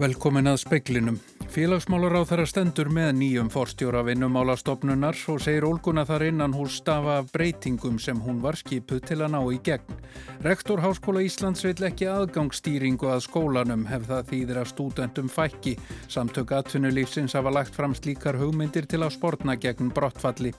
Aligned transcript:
Velkomin 0.00 0.48
að 0.48 0.62
speiklinum. 0.62 1.16
Félagsmálar 1.52 2.14
á 2.16 2.24
þeirra 2.24 2.46
stendur 2.48 2.88
með 2.88 3.10
nýjum 3.18 3.50
forstjóra 3.52 4.00
vinnumálastofnunar 4.06 5.18
og 5.28 5.40
segir 5.44 5.66
Olguna 5.68 6.06
þar 6.08 6.22
innan 6.30 6.54
hús 6.56 6.78
stafa 6.80 7.18
af 7.20 7.26
breytingum 7.34 7.98
sem 8.00 8.16
hún 8.24 8.38
var 8.40 8.56
skipuð 8.56 9.02
til 9.04 9.18
að 9.20 9.34
ná 9.34 9.40
í 9.52 9.58
gegn. 9.66 9.98
Rektor 10.46 10.80
Háskóla 10.80 11.20
Íslands 11.26 11.66
vil 11.66 11.84
ekki 11.84 12.08
aðgangsstýringu 12.08 13.10
að 13.12 13.26
skólanum 13.26 13.82
hef 13.90 14.06
það 14.08 14.30
þýðir 14.30 14.60
að 14.62 14.70
stúdendum 14.70 15.28
fækki. 15.34 15.74
Samtök 16.08 16.54
atvinnulífsins 16.56 17.36
hafa 17.36 17.52
lagt 17.52 17.76
fram 17.76 17.92
slíkar 17.98 18.38
hugmyndir 18.40 18.88
til 18.88 19.02
að 19.04 19.18
sportna 19.18 19.58
gegn 19.60 19.92
brottfalli. 19.92 20.54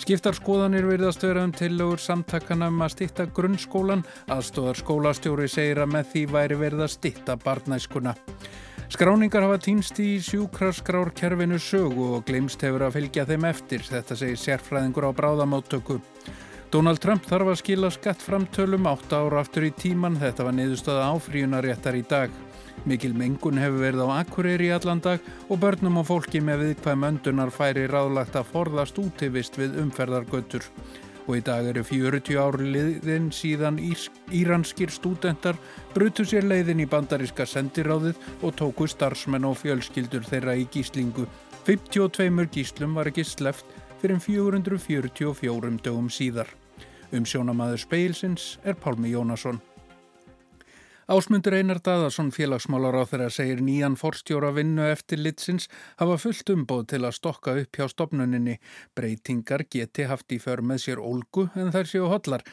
Skiptar 0.00 0.38
skoðanir 0.38 0.88
verðast 0.88 1.26
vera 1.28 1.42
um 1.44 1.52
tillögur 1.52 2.00
samtakana 2.00 2.70
um 2.72 2.80
að 2.86 2.94
stitta 2.96 3.28
grunnskólan. 3.36 4.06
Aðstóðar 4.32 4.80
skólastjóri 4.80 5.50
segir 5.52 5.82
að 5.84 5.92
með 5.98 6.10
því 6.14 6.24
væri 6.38 6.60
verið 6.62 6.86
að 6.86 6.94
stitta 6.94 7.36
barnæskuna. 7.44 8.16
Skráningar 8.88 9.44
hafa 9.44 9.58
týnst 9.60 9.98
í 10.00 10.14
sjúkraskrárkerfinu 10.24 11.58
sögu 11.60 12.06
og 12.16 12.22
glimst 12.24 12.62
hefur 12.64 12.86
að 12.86 12.94
fylgja 12.94 13.26
þeim 13.28 13.44
eftir, 13.44 13.82
þetta 13.84 14.16
segir 14.16 14.38
sérfræðingur 14.40 15.04
á 15.04 15.12
bráðamáttöku. 15.12 15.98
Donald 16.72 17.02
Trump 17.04 17.28
þarf 17.28 17.50
að 17.52 17.58
skila 17.60 17.90
skatt 17.92 18.24
framtölum 18.24 18.88
8 18.88 19.20
ára 19.20 19.42
aftur 19.44 19.66
í 19.68 19.74
tíman, 19.76 20.16
þetta 20.16 20.46
var 20.48 20.56
niðurstöða 20.56 21.10
áfríunaréttar 21.12 21.98
í 22.00 22.02
dag. 22.08 22.32
Mikil 22.88 23.12
mengun 23.12 23.60
hefur 23.60 23.84
verið 23.84 24.08
á 24.08 24.16
Akureyri 24.22 24.70
í 24.70 24.72
allan 24.72 25.04
dag 25.04 25.20
og 25.50 25.60
börnum 25.60 26.00
og 26.00 26.08
fólki 26.08 26.40
með 26.40 26.64
viðkvæm 26.64 27.04
öndunar 27.10 27.52
færi 27.52 27.84
ráðlagt 27.92 28.40
að 28.40 28.48
forðast 28.54 29.02
útivist 29.02 29.60
við 29.60 29.76
umferðargötur 29.82 30.64
og 31.28 31.36
í 31.36 31.42
dag 31.44 31.66
eru 31.68 31.84
40 31.84 32.40
ári 32.40 32.70
liðin 32.72 33.28
síðan 33.34 33.76
íranskir 34.32 34.90
stúdendar 34.90 35.58
brutu 35.94 36.24
sér 36.24 36.48
leiðin 36.48 36.80
í 36.80 36.88
bandaríska 36.88 37.46
sendiráðið 37.46 38.16
og 38.40 38.56
tóku 38.56 38.88
starfsmenn 38.88 39.46
og 39.48 39.58
fjölskyldur 39.60 40.24
þeirra 40.24 40.56
í 40.56 40.64
gíslingu. 40.72 41.28
52 41.68 42.48
gíslum 42.54 42.96
var 42.96 43.12
ekki 43.12 43.26
sleft 43.28 43.68
fyrir 44.00 44.22
444 44.24 45.76
dögum 45.84 46.08
síðar. 46.08 46.48
Um 47.12 47.28
sjónamaður 47.28 47.84
speilsins 47.84 48.56
er 48.64 48.76
Pálmi 48.80 49.12
Jónasson. 49.12 49.60
Ásmundur 51.08 51.54
Einar 51.56 51.78
Daðarsson 51.80 52.28
félagsmálar 52.36 52.98
á 53.00 53.08
þeirra 53.08 53.30
segir 53.32 53.62
nýjan 53.64 53.94
forstjóra 53.96 54.50
vinnu 54.52 54.84
eftir 54.90 55.22
litsins 55.22 55.64
hafa 55.96 56.18
fullt 56.20 56.52
umboð 56.52 56.82
til 56.92 57.00
að 57.00 57.14
stokka 57.16 57.54
upp 57.62 57.78
hjá 57.80 57.86
stopnuninni. 57.88 58.58
Breytingar 58.92 59.64
geti 59.72 60.04
haft 60.04 60.36
í 60.36 60.38
för 60.42 60.60
með 60.60 60.82
sér 60.82 61.00
olgu 61.00 61.46
en 61.56 61.72
þær 61.72 61.88
séu 61.88 62.10
hodlar. 62.12 62.44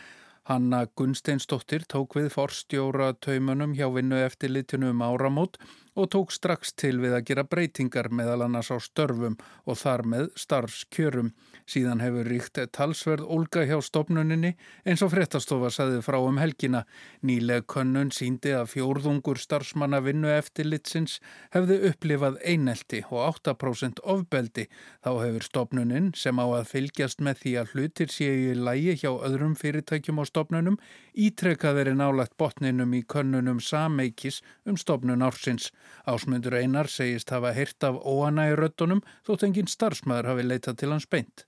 Hanna 0.48 0.86
Gunsteinsdóttir 0.88 1.84
tók 1.92 2.16
við 2.16 2.30
forstjóra 2.32 3.12
taumunum 3.20 3.76
hjá 3.76 3.90
vinnu 3.92 4.24
eftir 4.24 4.56
litinu 4.56 4.94
um 4.96 5.04
áramót 5.04 5.60
og 5.60 5.85
tók 6.12 6.34
strax 6.36 6.74
til 6.76 6.98
við 7.00 7.14
að 7.16 7.26
gera 7.30 7.44
breytingar 7.48 8.10
meðal 8.12 8.42
annars 8.44 8.68
á 8.68 8.78
störfum 8.84 9.38
og 9.64 9.78
þar 9.80 10.04
með 10.12 10.26
starfskjörum. 10.40 11.30
Síðan 11.66 12.04
hefur 12.04 12.28
ríkt 12.28 12.60
talsverð 12.76 13.30
Olga 13.32 13.64
hjá 13.66 13.78
stopnuninni 13.82 14.52
eins 14.84 15.04
og 15.06 15.14
fréttastofa 15.14 15.72
saði 15.72 16.02
frá 16.04 16.20
um 16.20 16.38
helgina. 16.42 16.84
Nýleg 17.24 17.64
könnun 17.72 18.12
síndi 18.12 18.52
að 18.54 18.74
fjórðungur 18.74 19.40
starfsmanna 19.40 20.02
vinnu 20.04 20.30
eftir 20.36 20.68
litsins 20.68 21.22
hefði 21.56 21.80
upplifað 21.90 22.42
einelti 22.44 23.02
og 23.08 23.40
8% 23.40 24.04
ofbeldi. 24.04 24.68
Þá 25.00 25.12
hefur 25.24 25.48
stopnunin 25.48 26.12
sem 26.16 26.36
á 26.36 26.46
að 26.46 26.70
fylgjast 26.74 27.24
með 27.24 27.42
því 27.46 27.56
að 27.62 27.74
hlutir 27.74 28.14
séu 28.14 28.52
í 28.52 28.60
lægi 28.60 29.00
hjá 29.06 29.12
öðrum 29.16 29.56
fyrirtækjum 29.56 30.20
og 30.20 30.30
stopnunum 30.30 30.80
ítrekkað 31.16 31.80
verið 31.80 31.98
nálagt 32.00 32.36
botninum 32.38 32.94
í 32.98 33.02
könnunum 33.14 33.62
sameikis 33.64 34.42
um 34.68 34.78
stopnun 34.78 35.26
ársins. 35.26 35.72
Ásmundur 36.06 36.58
Einar 36.60 36.92
segist 36.92 37.32
hafa 37.34 37.54
hirt 37.56 37.84
af 37.88 37.98
óanægi 38.04 38.60
röttunum 38.60 39.04
þótt 39.28 39.48
engin 39.48 39.72
starfsmæður 39.72 40.32
hafi 40.34 40.48
leitað 40.48 40.80
til 40.82 40.92
hans 40.94 41.08
beint. 41.08 41.46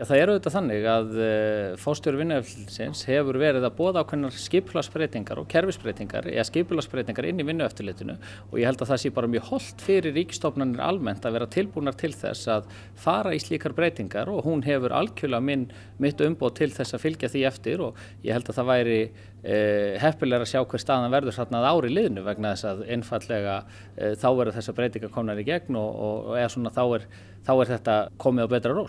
Já, 0.00 0.06
það 0.08 0.16
er 0.16 0.30
auðvitað 0.30 0.54
þannig 0.54 0.86
að 0.88 1.10
eh, 1.20 1.72
fóstjóru 1.76 2.18
vinnueftilsins 2.22 3.02
hefur 3.04 3.36
verið 3.36 3.66
að 3.68 3.74
bóða 3.76 4.00
ákveðnar 4.00 4.32
skipilagsbreytingar 4.32 5.42
og 5.42 5.48
kerfisbreytingar 5.52 6.28
eða 6.30 6.44
skipilagsbreytingar 6.48 7.26
inn 7.28 7.42
í 7.42 7.44
vinnueftilitinu 7.44 8.14
og 8.46 8.54
ég 8.56 8.64
held 8.64 8.80
að 8.80 8.94
það 8.94 9.02
sé 9.02 9.10
bara 9.18 9.28
mjög 9.28 9.50
holdt 9.50 9.84
fyrir 9.84 10.16
ríkistofnanir 10.16 10.80
almennt 10.86 11.28
að 11.28 11.36
vera 11.36 11.48
tilbúnar 11.52 11.98
til 12.00 12.14
þess 12.16 12.48
að 12.48 12.70
fara 12.96 13.34
í 13.36 13.42
slíkar 13.44 13.74
breytingar 13.76 14.30
og 14.32 14.48
hún 14.48 14.64
hefur 14.64 14.94
algjörlega 14.96 15.44
minn 15.50 15.66
mitt 16.00 16.24
umbóð 16.24 16.56
til 16.62 16.70
þess 16.78 16.96
að 16.96 17.04
fylgja 17.04 17.32
því 17.34 17.44
eftir 17.50 17.84
og 17.90 18.00
ég 18.24 18.32
held 18.32 18.48
að 18.48 18.56
það 18.62 18.70
væri 18.72 18.98
uh, 19.04 20.00
heppilega 20.00 20.48
að 20.48 20.52
sjá 20.54 20.62
hver 20.64 20.84
staðan 20.86 21.12
verður 21.12 21.36
þarna 21.42 21.60
að 21.60 21.68
ári 21.74 21.92
liðnu 21.92 22.24
vegna 22.24 22.54
þess 22.54 22.70
að 22.72 22.82
einfallega 22.96 23.60
uh, 23.68 24.16
þá 24.16 24.26
verður 24.30 24.56
þessa 24.62 24.76
breytingar 24.80 25.12
komnar 25.12 25.44
í 25.44 25.46
gegn 25.52 25.76
og, 25.76 26.02
og, 26.08 26.32
og 26.32 26.72
þá, 26.72 26.82
er, 26.96 27.08
þá 27.44 27.54
er 27.58 27.72
þetta 27.76 28.00
komið 28.16 28.48
á 28.48 28.52
betra 28.56 28.80
ról 28.80 28.88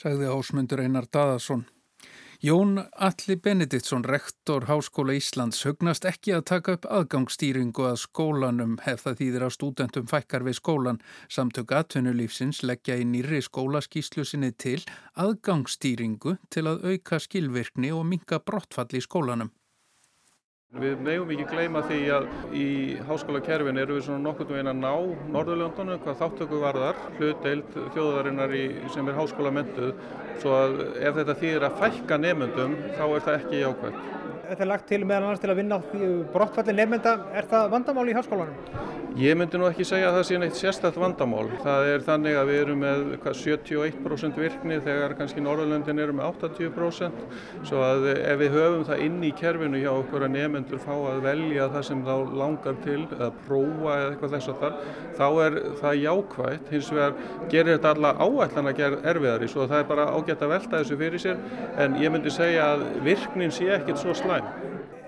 sagði 0.00 0.30
ásmundur 0.32 0.80
Einar 0.80 1.08
Daðarsson. 1.12 1.66
Jón 2.40 2.78
Alli 2.96 3.36
Benediktsson, 3.36 4.04
rektor 4.04 4.64
Háskóla 4.64 5.12
Íslands, 5.12 5.58
hugnast 5.68 6.06
ekki 6.08 6.32
að 6.32 6.46
taka 6.48 6.76
upp 6.78 6.86
aðgangsstýringu 6.88 7.84
að 7.84 7.98
skólanum 8.06 8.78
hef 8.86 9.04
það 9.04 9.18
þýðir 9.18 9.44
að 9.44 9.54
stúdentum 9.58 10.08
fækkar 10.08 10.46
við 10.48 10.56
skólan. 10.56 11.02
Samtök 11.28 11.76
atvinnulífsins 11.76 12.62
leggja 12.64 12.96
í 12.96 13.04
nýri 13.04 13.42
skólaskíslu 13.44 14.24
sinni 14.24 14.54
til 14.56 14.78
aðgangsstýringu 15.20 16.38
til 16.48 16.64
að 16.64 16.86
auka 16.94 17.20
skilvirkni 17.20 17.92
og 17.92 18.06
minka 18.08 18.40
brottfall 18.40 18.88
í 18.96 19.04
skólanum. 19.04 19.52
Við 20.78 21.00
megum 21.02 21.30
ekki 21.34 21.44
gleyma 21.50 21.80
því 21.86 21.96
að 22.16 22.26
í 22.54 22.66
háskólakerfin 23.08 23.80
eru 23.82 23.96
við 23.96 24.04
svona 24.06 24.22
nokkurnu 24.26 24.54
veginn 24.54 24.70
að 24.70 24.78
ná 24.84 24.92
Norðurlöndunum 25.36 25.98
hvað 26.04 26.20
þáttöku 26.20 26.60
varðar, 26.62 27.00
hlutdeild 27.16 27.74
þjóðarinnar 27.96 28.54
í, 28.54 28.62
sem 28.94 29.10
er 29.10 29.18
háskólamentuð, 29.18 29.90
svo 30.38 30.54
að 30.60 30.78
ef 31.10 31.18
þetta 31.18 31.38
þýðir 31.42 31.66
að 31.72 31.78
fælka 31.82 32.20
nefnundum 32.22 32.78
þá 32.94 33.04
er 33.08 33.26
það 33.26 33.40
ekki 33.40 33.64
jákvæmt. 33.64 34.04
Þetta 34.50 34.64
er 34.64 34.66
lagt 34.66 34.88
til 34.90 35.04
meðan 35.04 35.28
annars 35.28 35.38
til 35.38 35.52
að 35.52 35.60
vinna 35.60 35.76
brottfalli 36.32 36.74
nefnda, 36.74 37.12
er 37.38 37.46
það 37.46 37.68
vandamál 37.70 38.08
í 38.10 38.14
háskólanum? 38.16 38.88
Ég 39.18 39.34
myndi 39.34 39.58
nú 39.58 39.66
ekki 39.66 39.84
segja 39.86 40.08
að 40.08 40.16
það 40.16 40.24
sé 40.26 40.36
neitt 40.38 40.56
sérstætt 40.58 40.96
vandamál. 40.98 41.44
Það 41.62 41.88
er 41.90 42.02
þannig 42.06 42.36
að 42.38 42.50
við 42.50 42.58
erum 42.64 42.82
með 42.82 43.00
71% 43.26 44.38
virkni 44.38 44.78
þegar 44.82 45.14
kannski 45.18 45.42
Norðurlöndin 45.42 46.02
eru 46.02 46.14
með 46.14 46.40
80%. 46.46 47.24
Svo 47.66 47.82
að 47.82 48.06
ef 48.12 48.38
við 48.40 48.54
höfum 48.54 48.84
það 48.86 49.02
inn 49.06 49.18
í 49.26 49.32
kerfinu 49.38 49.82
hjá 49.82 49.90
okkur 49.92 50.26
að 50.26 50.34
nefnendur 50.36 50.82
fá 50.82 50.92
að 50.94 51.22
velja 51.26 51.66
það 51.74 51.86
sem 51.90 52.04
þá 52.06 52.14
langar 52.42 52.78
til, 52.86 53.00
að 53.18 53.38
prófa 53.48 53.96
eða 53.96 54.10
eitthvað 54.12 54.36
þess 54.36 54.52
að 54.54 54.62
þar, 54.64 54.78
þá 55.18 55.26
er 55.46 55.58
það 55.82 56.00
jákvægt. 56.04 56.72
Hins 56.74 56.92
vegar 56.94 57.18
gerir 57.54 57.76
þetta 57.76 57.94
alla 57.96 58.14
áætlan 58.18 58.70
að 58.70 58.78
gera 58.82 59.02
erfiðari, 59.14 59.50
svo 59.50 59.66
það 59.66 59.84
er 59.84 59.90
bara 59.90 60.10
ágætt 60.14 60.46
að 60.46 60.54
velta 60.54 60.78
þessu 60.78 61.00
fyrir 61.02 61.26
sér. 61.26 61.42
En 61.82 61.98
ég 62.02 62.14
myndi 62.14 62.34
segja 62.34 62.72
að 62.76 62.86
virknin 63.06 63.54
sé 63.54 63.72
ekkit 63.74 63.98
svo 64.00 64.14
slæm. 64.14 64.39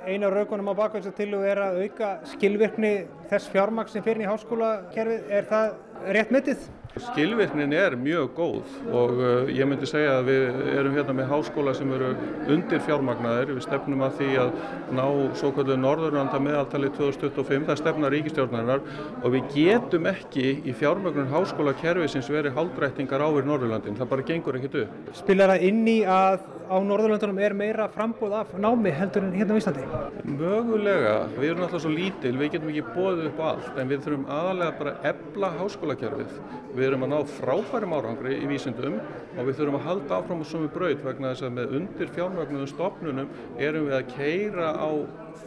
Einu 0.02 0.26
af 0.26 0.34
raugunum 0.34 0.72
á 0.72 0.74
bakvæmstu 0.74 1.12
til 1.14 1.34
er 1.46 1.60
að 1.62 1.76
auka 1.84 2.08
skilvirkni 2.32 2.92
þess 3.30 3.50
fjármaks 3.52 3.94
sem 3.94 4.02
fyrir 4.02 4.24
í 4.24 4.30
háskólakerfið. 4.30 5.28
Er 5.30 5.46
það 5.50 5.76
rétt 6.14 6.32
myndið? 6.34 6.70
Skilvirknin 7.00 7.72
er 7.72 7.94
mjög 7.96 8.34
góð 8.36 8.72
og 8.92 9.12
uh, 9.16 9.48
ég 9.48 9.64
myndi 9.64 9.86
segja 9.88 10.18
að 10.18 10.26
við 10.28 10.58
erum 10.74 10.96
hérna 10.98 11.14
með 11.16 11.30
háskóla 11.30 11.72
sem 11.76 11.88
eru 11.96 12.10
undir 12.52 12.82
fjármagnaðir. 12.84 13.54
Við 13.56 13.64
stefnum 13.64 14.04
að 14.04 14.18
því 14.18 14.28
að 14.42 14.50
ná 14.98 15.04
svo 15.40 15.54
kvöldu 15.56 15.78
Norðurlanda 15.80 16.40
meðaltali 16.44 16.92
2025, 16.98 17.64
það 17.70 17.80
stefnar 17.80 18.12
ríkistjórnarinnar 18.12 18.84
og 19.22 19.28
við 19.32 19.48
getum 19.56 20.10
ekki 20.12 20.48
í 20.68 20.76
fjármagnun 20.76 21.32
háskólakerfið 21.32 22.12
sem 22.12 22.28
veri 22.28 22.52
haldrættingar 22.52 23.24
ávir 23.24 23.48
Norðurlandin. 23.48 23.96
Það 23.96 24.12
bara 24.12 24.28
gengur 24.28 24.60
ekkit 24.60 24.82
upp. 24.84 25.14
Spilar 25.22 25.54
það 25.54 25.70
inn 25.70 25.86
í 25.88 26.02
að 26.04 26.42
á 26.72 26.76
Norðurlandunum 26.80 27.40
er 27.42 27.54
meira 27.56 27.86
frambóð 27.92 28.34
af 28.38 28.52
námi 28.60 28.92
heldur 28.96 29.26
en 29.26 29.34
hérna 29.36 29.56
á 29.56 29.60
Íslandi? 29.60 29.82
Mögulega. 30.24 31.14
Við 31.36 31.50
erum 31.50 31.66
alltaf 31.66 31.82
svo 31.84 31.92
lítil, 31.92 32.32
við 32.40 32.54
getum 32.54 32.70
ekki 32.72 32.94
bóðið 32.94 33.28
upp 33.28 33.42
allt 33.50 33.80
en 33.80 33.90
við 33.90 34.04
þurfum 34.06 34.24
aðalega 34.32 34.78
bara 34.78 34.94
ebla 35.12 35.52
háskólakerfið. 35.92 36.32
Við 36.74 36.86
erum 36.86 37.04
að 37.04 37.10
ná 37.12 37.18
frábærum 37.28 37.94
árangri 37.96 38.36
í 38.40 38.48
vísindum 38.48 38.98
og 39.36 39.46
við 39.46 39.58
þurfum 39.58 39.78
að 39.78 39.86
halda 39.86 40.18
áfram 40.18 40.42
á 40.42 40.46
svona 40.48 40.72
braut 40.72 41.04
vegna 41.04 41.32
þess 41.32 41.46
að 41.46 41.54
með 41.56 41.74
undir 41.78 42.12
fjármögnuðum 42.16 42.70
stopnunum 42.70 43.28
erum 43.58 43.88
við 43.88 43.96
að 43.98 44.10
keira 44.16 44.72
á 44.72 44.90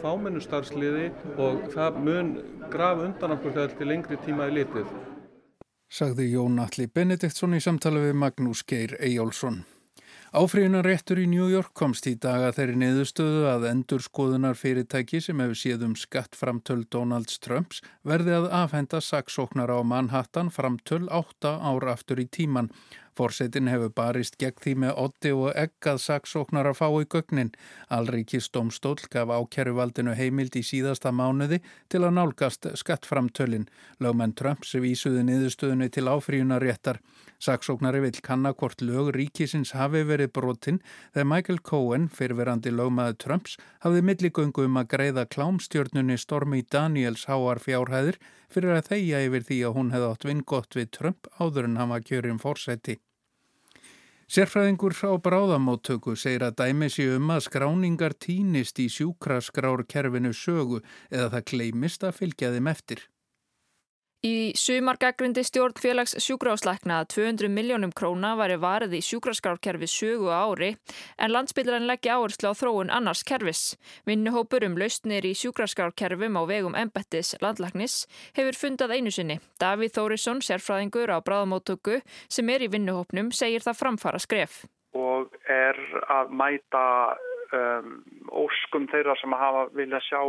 fámennustarfsliði 0.02 1.10
og 1.36 1.66
það 1.74 2.00
mun 2.06 2.34
graf 2.70 3.02
undan 3.02 3.36
okkur 3.36 3.56
þegar 3.56 3.78
til 3.78 3.90
lengri 3.90 4.20
tíma 4.24 4.50
í 4.50 4.58
litið. 4.60 4.90
Sagði 5.86 6.32
Jón 6.32 6.58
Alli 6.58 6.88
Benediktsson 6.90 7.54
í 7.54 7.62
samtala 7.62 8.02
við 8.02 8.18
Magnús 8.18 8.64
Geir 8.66 8.96
Eyjálsson. 9.00 9.64
Áfríðunaréttur 10.34 11.20
í 11.22 11.26
New 11.30 11.46
York 11.46 11.70
komst 11.78 12.08
í 12.10 12.16
daga 12.18 12.48
þeirri 12.56 12.74
niðurstöðu 12.80 13.44
að 13.46 13.66
endur 13.70 14.02
skoðunar 14.02 14.58
fyrirtæki 14.58 15.20
sem 15.22 15.38
hefur 15.38 15.60
séð 15.60 15.84
um 15.86 15.94
skattframtöl 15.94 16.80
Donalds 16.90 17.38
Trumps 17.38 17.78
verði 18.02 18.34
að 18.34 18.48
afhenda 18.58 18.98
saksóknara 18.98 19.78
á 19.78 19.82
Manhattan 19.86 20.50
framtöl 20.50 21.06
8 21.14 21.52
ára 21.62 21.94
aftur 21.94 22.24
í 22.24 22.26
tíman. 22.26 22.72
Forsetin 23.16 23.70
hefur 23.72 23.92
barist 23.96 24.36
gegn 24.40 24.60
því 24.60 24.74
með 24.82 24.98
otti 25.00 25.32
og 25.32 25.50
eggað 25.56 26.02
saksóknar 26.04 26.68
að 26.70 26.78
fá 26.80 26.86
í 27.00 27.06
gögnin. 27.14 27.52
Alríkis 27.88 28.50
domstól 28.52 28.98
gaf 29.12 29.32
ákjæruvaldinu 29.32 30.14
heimild 30.18 30.56
í 30.60 30.64
síðasta 30.66 31.12
mánuði 31.16 31.62
til 31.88 32.02
að 32.04 32.16
nálgast 32.18 32.68
skattframtölin. 32.76 33.68
Lögmenn 34.04 34.36
Trumps 34.36 34.74
vísuði 34.76 35.24
niðurstöðunni 35.24 35.88
til 35.92 36.08
áfríunar 36.12 36.62
réttar. 36.62 37.00
Saksóknari 37.40 38.00
vil 38.00 38.20
kanna 38.24 38.52
hvort 38.56 38.80
lög 38.80 39.10
ríkisins 39.16 39.74
hafi 39.76 40.04
verið 40.08 40.32
brotinn 40.36 40.80
þegar 41.14 41.28
Michael 41.32 41.60
Cohen, 41.60 42.08
fyrverandi 42.08 42.72
lögmaður 42.72 43.18
Trumps, 43.24 43.56
hafði 43.84 44.04
milligöngu 44.08 44.64
um 44.68 44.80
að 44.80 44.90
greiða 44.94 45.26
klámstjörnunni 45.36 46.16
Stormi 46.20 46.62
Daniels 46.72 47.26
háar 47.28 47.60
fjárhæðir 47.60 48.20
fyrir 48.52 48.78
að 48.78 48.92
þeia 48.92 49.24
yfir 49.26 49.48
því 49.50 49.60
að 49.68 49.76
hún 49.80 49.92
hefði 49.94 50.12
átt 50.12 50.28
vingott 50.30 50.78
við 50.78 50.92
Trump 50.98 51.28
áður 51.40 51.68
en 51.68 51.76
hann 51.80 51.92
var 51.92 52.06
kjörinn 52.08 52.40
fórseti. 52.40 53.00
Sérfræðingur 54.26 54.90
á 55.06 55.14
bráðamóttöku 55.22 56.16
segir 56.18 56.42
að 56.42 56.56
dæmi 56.58 56.88
sér 56.90 57.12
um 57.20 57.28
að 57.30 57.44
skráningar 57.46 58.14
týnist 58.18 58.80
í 58.82 58.88
sjúkraskrárkerfinu 58.90 60.32
sögu 60.34 60.80
eða 61.12 61.28
það 61.36 61.44
kleimist 61.52 62.06
að 62.08 62.16
fylgja 62.18 62.50
þeim 62.56 62.70
eftir. 62.72 63.04
Í 64.26 64.54
sumargagrindi 64.58 65.42
stjórn 65.44 65.76
félags 65.78 66.14
sjúkráslækna 66.24 67.02
að 67.02 67.08
200 67.14 67.50
miljónum 67.52 67.92
króna 67.94 68.32
væri 68.38 68.56
varið 68.58 68.96
í 68.98 69.00
sjúkraskrárkerfi 69.04 69.86
sögu 69.90 70.30
ári 70.32 70.70
en 71.20 71.34
landsbygglarinn 71.34 71.86
leggja 71.86 72.16
áherslu 72.16 72.50
á 72.50 72.54
þróun 72.58 72.90
annars 72.96 73.22
kerfis. 73.28 73.76
Vinnuhópur 74.08 74.64
um 74.66 74.78
lausnir 74.80 75.28
í 75.28 75.34
sjúkraskrárkerfum 75.36 76.38
á 76.40 76.42
vegum 76.48 76.78
embettis 76.80 77.34
landlæknis 77.44 78.06
hefur 78.38 78.58
fundað 78.62 78.96
einu 78.96 79.12
sinni. 79.14 79.36
Davíð 79.62 79.94
Þórisson, 79.98 80.42
sérfræðingur 80.42 81.12
á 81.12 81.18
bráðamóttöku 81.20 82.00
sem 82.26 82.50
er 82.50 82.66
í 82.66 82.70
vinnuhópnum, 82.72 83.30
segir 83.30 83.62
það 83.62 83.80
framfara 83.82 84.22
skref. 84.22 84.64
Og 84.96 85.30
er 85.46 85.78
að 86.08 86.34
mæta 86.34 86.86
um, 87.52 88.00
óskum 88.32 88.88
þeirra 88.90 89.14
sem 89.20 89.38
hafa 89.38 89.68
vilja 89.76 90.02
sjá 90.08 90.20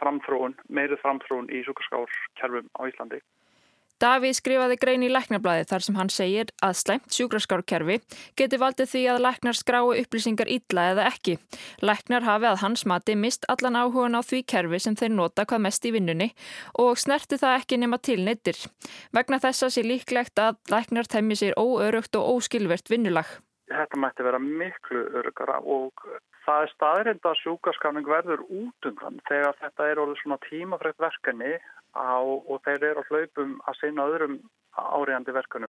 framþróun, 0.00 0.56
meirið 0.68 1.02
framþróun 1.04 1.52
í 1.52 1.62
sjúkraskárkerfum 1.66 2.72
á 2.74 2.82
Íslandi. 2.88 3.20
Davíð 4.00 4.38
skrifaði 4.38 4.76
grein 4.80 5.02
í 5.04 5.10
læknarblæði 5.12 5.66
þar 5.68 5.82
sem 5.84 5.96
hann 5.98 6.10
segir 6.12 6.50
að 6.64 6.78
slæmt 6.78 7.12
sjúkraskárkerfi 7.12 7.98
geti 8.40 8.60
valdið 8.62 8.88
því 8.94 9.02
að 9.12 9.20
læknar 9.26 9.58
skrái 9.58 9.98
upplýsingar 10.00 10.48
illa 10.48 10.86
eða 10.94 11.08
ekki. 11.10 11.34
Læknar 11.84 12.24
hafi 12.24 12.48
að 12.48 12.62
hans 12.62 12.86
mati 12.88 13.16
mist 13.20 13.44
allan 13.52 13.76
áhugan 13.76 14.16
á 14.16 14.24
því 14.24 14.40
kerfi 14.54 14.80
sem 14.80 14.96
þeir 14.96 15.12
nota 15.18 15.44
hvað 15.44 15.64
mest 15.66 15.84
í 15.84 15.92
vinnunni 15.92 16.30
og 16.80 16.96
snerti 17.02 17.36
það 17.42 17.58
ekki 17.58 17.80
nema 17.82 18.00
til 18.00 18.16
neittir. 18.24 18.56
Vegna 19.12 19.36
þessa 19.44 19.68
sé 19.68 19.84
líklegt 19.84 20.40
að 20.40 20.56
læknar 20.72 21.04
temmi 21.04 21.36
sér 21.36 21.60
óörugt 21.60 22.16
og 22.16 22.38
óskilvert 22.38 22.88
vinnulag. 22.88 23.28
Þetta 23.68 24.00
mætti 24.00 24.24
vera 24.24 24.40
miklu 24.40 25.04
örugara 25.20 25.60
og 25.60 26.08
það 26.46 26.64
er 26.64 26.72
staðrind 26.74 27.28
að 27.30 27.40
sjúkaskafning 27.42 28.08
verður 28.08 28.44
út 28.46 28.88
undan 28.90 29.20
þegar 29.28 29.58
þetta 29.60 29.88
er 29.90 30.02
orðið 30.04 30.22
svona 30.22 30.40
tímafrækt 30.46 31.04
verkefni 31.04 31.52
og 31.94 32.56
þeir 32.64 32.88
eru 32.92 33.04
á 33.04 33.08
hlaupum 33.10 33.56
að 33.66 33.78
sinna 33.80 34.06
öðrum 34.08 34.36
áriðandi 34.76 35.34
verkefnum. 35.34 35.72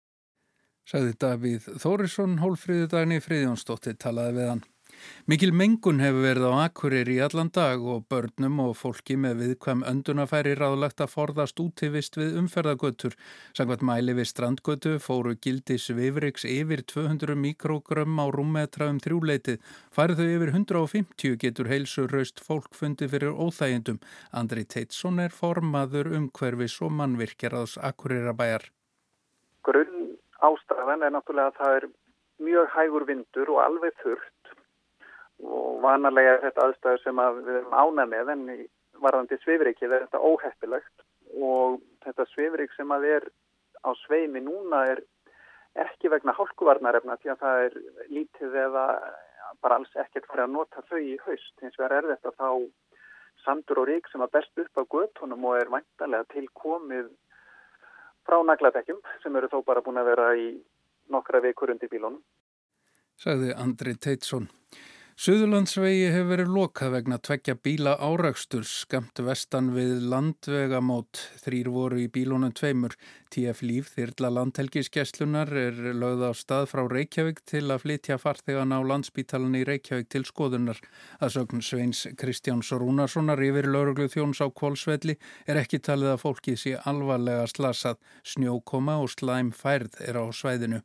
Saði 0.85 1.15
Davíð 1.17 1.67
Þórisson, 1.81 2.39
hólfríðu 2.43 2.91
dagni 2.93 3.21
Fríðjónsdóttir 3.25 3.97
talaði 3.97 4.37
við 4.39 4.51
hann. 4.53 4.65
Mikil 5.25 5.55
mengun 5.57 6.03
hefur 6.05 6.21
verið 6.21 6.45
á 6.53 6.69
akkurir 6.69 7.09
í 7.09 7.15
allan 7.25 7.49
dag 7.57 7.81
og 7.81 8.03
börnum 8.13 8.59
og 8.61 8.75
fólki 8.77 9.15
með 9.17 9.39
viðkvæm 9.41 9.85
öndunafæri 9.89 10.53
ráðlagt 10.59 11.01
að 11.01 11.15
forðast 11.15 11.63
útivist 11.65 12.19
við 12.21 12.37
umferðagötur. 12.43 13.17
Sangvært 13.57 13.87
mæli 13.89 14.13
við 14.19 14.29
strandgötu 14.29 14.93
fóru 15.01 15.33
gildi 15.47 15.79
svifriks 15.81 16.45
yfir 16.45 16.85
200 16.93 17.39
mikrogram 17.41 18.21
á 18.21 18.29
rúmmetra 18.37 18.91
um 18.93 19.01
þrjúleitið. 19.01 19.65
Færið 19.97 20.21
þau 20.21 20.29
yfir 20.35 20.55
150 20.59 21.41
getur 21.47 21.73
heilsu 21.73 22.05
raust 22.13 22.45
fólk 22.45 22.77
fundi 22.77 23.09
fyrir 23.09 23.33
óþægindum. 23.33 24.03
Andri 24.29 24.67
Teitsson 24.69 25.25
er 25.25 25.33
formaður 25.33 26.13
umhverfis 26.21 26.77
og 26.85 26.93
mannvirkjaraðs 27.01 27.79
akkurirabæjar. 27.81 28.69
Grunn 29.65 30.19
ástæðan 30.45 31.09
er 31.09 31.17
náttúrulega 31.17 31.55
að 31.55 31.61
það 31.63 31.77
er 31.81 31.91
mjög 32.45 32.73
hægur 32.77 33.09
vindur 33.09 33.57
og 33.57 33.65
alveg 33.65 34.01
þurft 34.03 34.34
og 35.43 35.81
vanalega 35.83 36.37
er 36.37 36.45
þetta 36.47 36.69
aðstæður 36.69 37.03
sem 37.03 37.23
að 37.23 37.41
við 37.47 37.57
erum 37.61 37.75
ána 37.75 38.07
með 38.11 38.31
en 38.35 38.45
varðandi 39.03 39.39
svifrikið 39.43 39.93
er 39.93 40.07
þetta 40.07 40.23
óheppilegt 40.23 41.05
og 41.35 41.81
þetta 42.05 42.29
svifrik 42.31 42.73
sem 42.77 42.93
að 42.95 43.09
er 43.17 43.29
á 43.85 43.91
sveimi 44.05 44.41
núna 44.45 44.85
er 44.93 45.03
ekki 45.85 46.11
vegna 46.13 46.35
hálkuvarnarefna 46.37 47.19
því 47.21 47.33
að 47.33 47.43
það 47.43 47.65
er 47.67 47.79
lítið 48.15 48.57
eða 48.65 48.85
bara 49.63 49.81
alls 49.81 49.93
ekkert 49.99 50.29
fyrir 50.31 50.47
að 50.47 50.55
nota 50.55 50.85
þau 50.89 51.01
í 51.01 51.17
haust 51.27 51.63
hins 51.63 51.77
vegar 51.79 51.99
er 51.99 52.11
þetta 52.13 52.35
þá 52.39 52.49
sandur 53.45 53.83
og 53.83 53.89
rík 53.91 54.09
sem 54.11 54.23
að 54.25 54.37
best 54.39 54.63
upp 54.63 54.81
á 54.81 54.83
göttunum 54.95 55.47
og 55.51 55.59
er 55.59 55.73
vantarlega 55.73 56.31
tilkomið 56.33 57.11
frá 58.25 58.39
nagladekjum 58.47 59.03
sem 59.23 59.37
eru 59.37 59.51
þó 59.53 59.59
bara 59.67 59.83
búin 59.85 60.01
að 60.01 60.11
vera 60.13 60.31
í 60.39 60.49
nokkra 61.13 61.43
vikur 61.45 61.75
undir 61.75 61.91
bílunum. 61.93 62.23
Sagði 63.21 63.53
Andri 63.61 63.95
Teitsson. 64.01 64.49
Suðurlandsvegi 65.15 66.09
hefur 66.11 66.27
verið 66.27 66.49
lokað 66.51 66.91
vegna 66.91 67.17
tveggja 67.23 67.55
bíla 67.63 67.93
áraugsturs 68.03 68.73
skamt 68.83 69.21
vestan 69.23 69.69
við 69.71 70.01
landvegamót. 70.11 71.21
Þrýr 71.45 71.69
voru 71.71 72.01
í 72.03 72.09
bílunum 72.11 72.51
tveimur. 72.51 72.97
TF 73.31 73.61
Líf, 73.63 73.93
þyrla 73.95 74.33
landhelgiskeslunar, 74.35 75.53
er 75.55 75.79
lögð 75.95 76.25
á 76.27 76.33
stað 76.35 76.67
frá 76.73 76.83
Reykjavík 76.91 77.45
til 77.47 77.63
að 77.71 77.85
flytja 77.85 78.19
farþegan 78.19 78.75
á 78.75 78.83
landsbítalan 78.83 79.55
í 79.55 79.63
Reykjavík 79.69 80.11
til 80.11 80.25
skoðunar. 80.27 80.81
Að 81.23 81.37
sögn 81.37 81.63
Sveins 81.63 82.01
Kristjáns 82.19 82.73
Rúnarssonar 82.75 83.39
yfir 83.39 83.71
lauruglu 83.71 84.09
þjóns 84.11 84.43
á 84.43 84.51
Kvolsvelli 84.51 85.15
er 85.47 85.63
ekki 85.63 85.79
talið 85.79 86.17
að 86.17 86.25
fólki 86.25 86.57
sé 86.59 86.75
alvarlega 86.83 87.47
slasað. 87.55 88.03
Snjókoma 88.27 88.99
og 88.99 89.15
slæm 89.15 89.55
færð 89.55 90.03
er 90.03 90.19
á 90.19 90.27
svæðinu. 90.35 90.83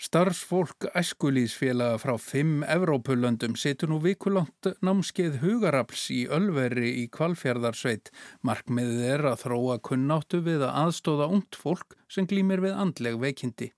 Starfsfólk 0.00 0.86
æskulísfélaga 0.96 1.98
frá 2.00 2.14
fimm 2.16 2.62
Evrópulöndum 2.64 3.52
setur 3.60 3.90
nú 3.92 3.98
vikulant 4.00 4.68
námskeið 4.80 5.34
hugarafls 5.42 6.06
í 6.14 6.22
Ölveri 6.32 6.94
í 7.02 7.10
Kvalfjörðarsveit. 7.12 8.08
Markmiðið 8.40 9.02
er 9.10 9.26
að 9.28 9.42
þróa 9.42 9.76
kunnáttu 9.84 10.40
við 10.46 10.64
að 10.64 10.78
aðstóða 10.86 11.26
ungt 11.34 11.58
fólk 11.60 11.98
sem 12.08 12.24
glýmir 12.30 12.64
við 12.64 12.80
andleg 12.80 13.20
veikindi. 13.20 13.68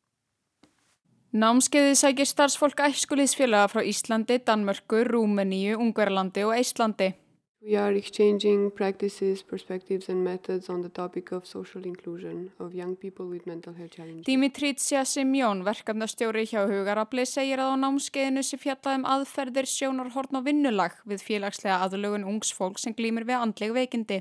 Námskeiði 1.34 1.98
sækir 1.98 2.30
starfsfólk 2.30 2.84
æskulísfélaga 2.86 3.72
frá 3.74 3.82
Íslandi, 3.82 4.38
Danmörku, 4.46 5.02
Rúmeníu, 5.10 5.74
Ungverlandi 5.82 6.46
og 6.46 6.54
Íslandi. 6.54 7.16
We 7.64 7.76
are 7.76 7.94
exchanging 7.94 8.72
practices, 8.72 9.40
perspectives 9.44 10.08
and 10.08 10.24
methods 10.24 10.68
on 10.68 10.82
the 10.82 10.88
topic 10.88 11.30
of 11.30 11.46
social 11.46 11.84
inclusion 11.84 12.50
of 12.58 12.74
young 12.74 12.96
people 12.96 13.26
with 13.26 13.46
mental 13.46 13.72
health 13.72 13.92
challenges. 13.94 14.26
Dimitrítsja 14.26 15.04
Simjón, 15.04 15.62
verkefnastjóri 15.62 16.42
hjá 16.50 16.64
Hugarafli, 16.66 17.22
segir 17.22 17.62
að 17.62 17.76
á 17.78 17.82
námskeiðinu 17.84 18.42
sé 18.42 18.58
fjallaðum 18.58 19.06
aðferðir 19.14 19.70
sjónarhorn 19.70 20.40
og 20.40 20.48
vinnulag 20.48 20.98
við 21.06 21.22
félagslega 21.28 21.78
aðlögun 21.86 22.26
ungs 22.34 22.50
fólk 22.50 22.82
sem 22.82 22.98
glýmir 22.98 23.28
við 23.30 23.38
andleg 23.38 23.78
veikindi. 23.78 24.20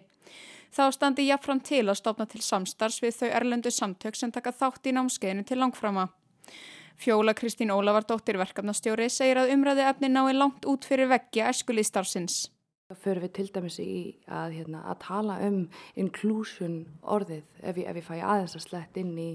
Þá 0.69 0.85
standi 0.93 1.25
jáfnfram 1.25 1.65
til 1.65 1.87
að 1.87 1.97
stopna 1.97 2.29
til 2.29 2.45
samstars 2.45 3.01
við 3.01 3.23
þau 3.23 3.29
erlendu 3.41 3.73
samtök 3.73 4.21
sem 4.21 4.29
taka 4.29 4.53
þátt 4.53 4.85
í 4.85 4.93
námskeiðinu 4.93 5.49
til 5.49 5.63
langframa. 5.65 6.11
Fjóla 7.01 7.33
Kristín 7.33 7.73
Ólavardóttir 7.73 8.37
verkefnastjóri 8.37 9.09
segir 9.09 9.41
að 9.41 9.57
umræði 9.57 9.89
efni 9.89 10.13
nái 10.13 10.35
langt 10.37 10.69
út 10.69 10.85
fyrir 10.85 11.09
veggja 11.09 11.49
eskulíðstarfsins. 11.49 12.51
Þá 12.91 12.97
förum 12.99 13.23
við 13.23 13.31
til 13.37 13.45
dæmis 13.55 13.75
í 13.79 13.91
að, 14.27 14.53
hérna, 14.57 14.81
að 14.91 14.97
tala 15.05 15.35
um 15.45 15.59
inclusion 16.01 16.73
orðið 17.07 17.61
ef 17.63 17.77
ég, 17.79 17.85
ef 17.87 17.99
ég 18.01 18.03
fæ 18.03 18.17
aðeins 18.19 18.55
að 18.57 18.65
slett 18.65 18.99
inn 18.99 19.13
í 19.15 19.27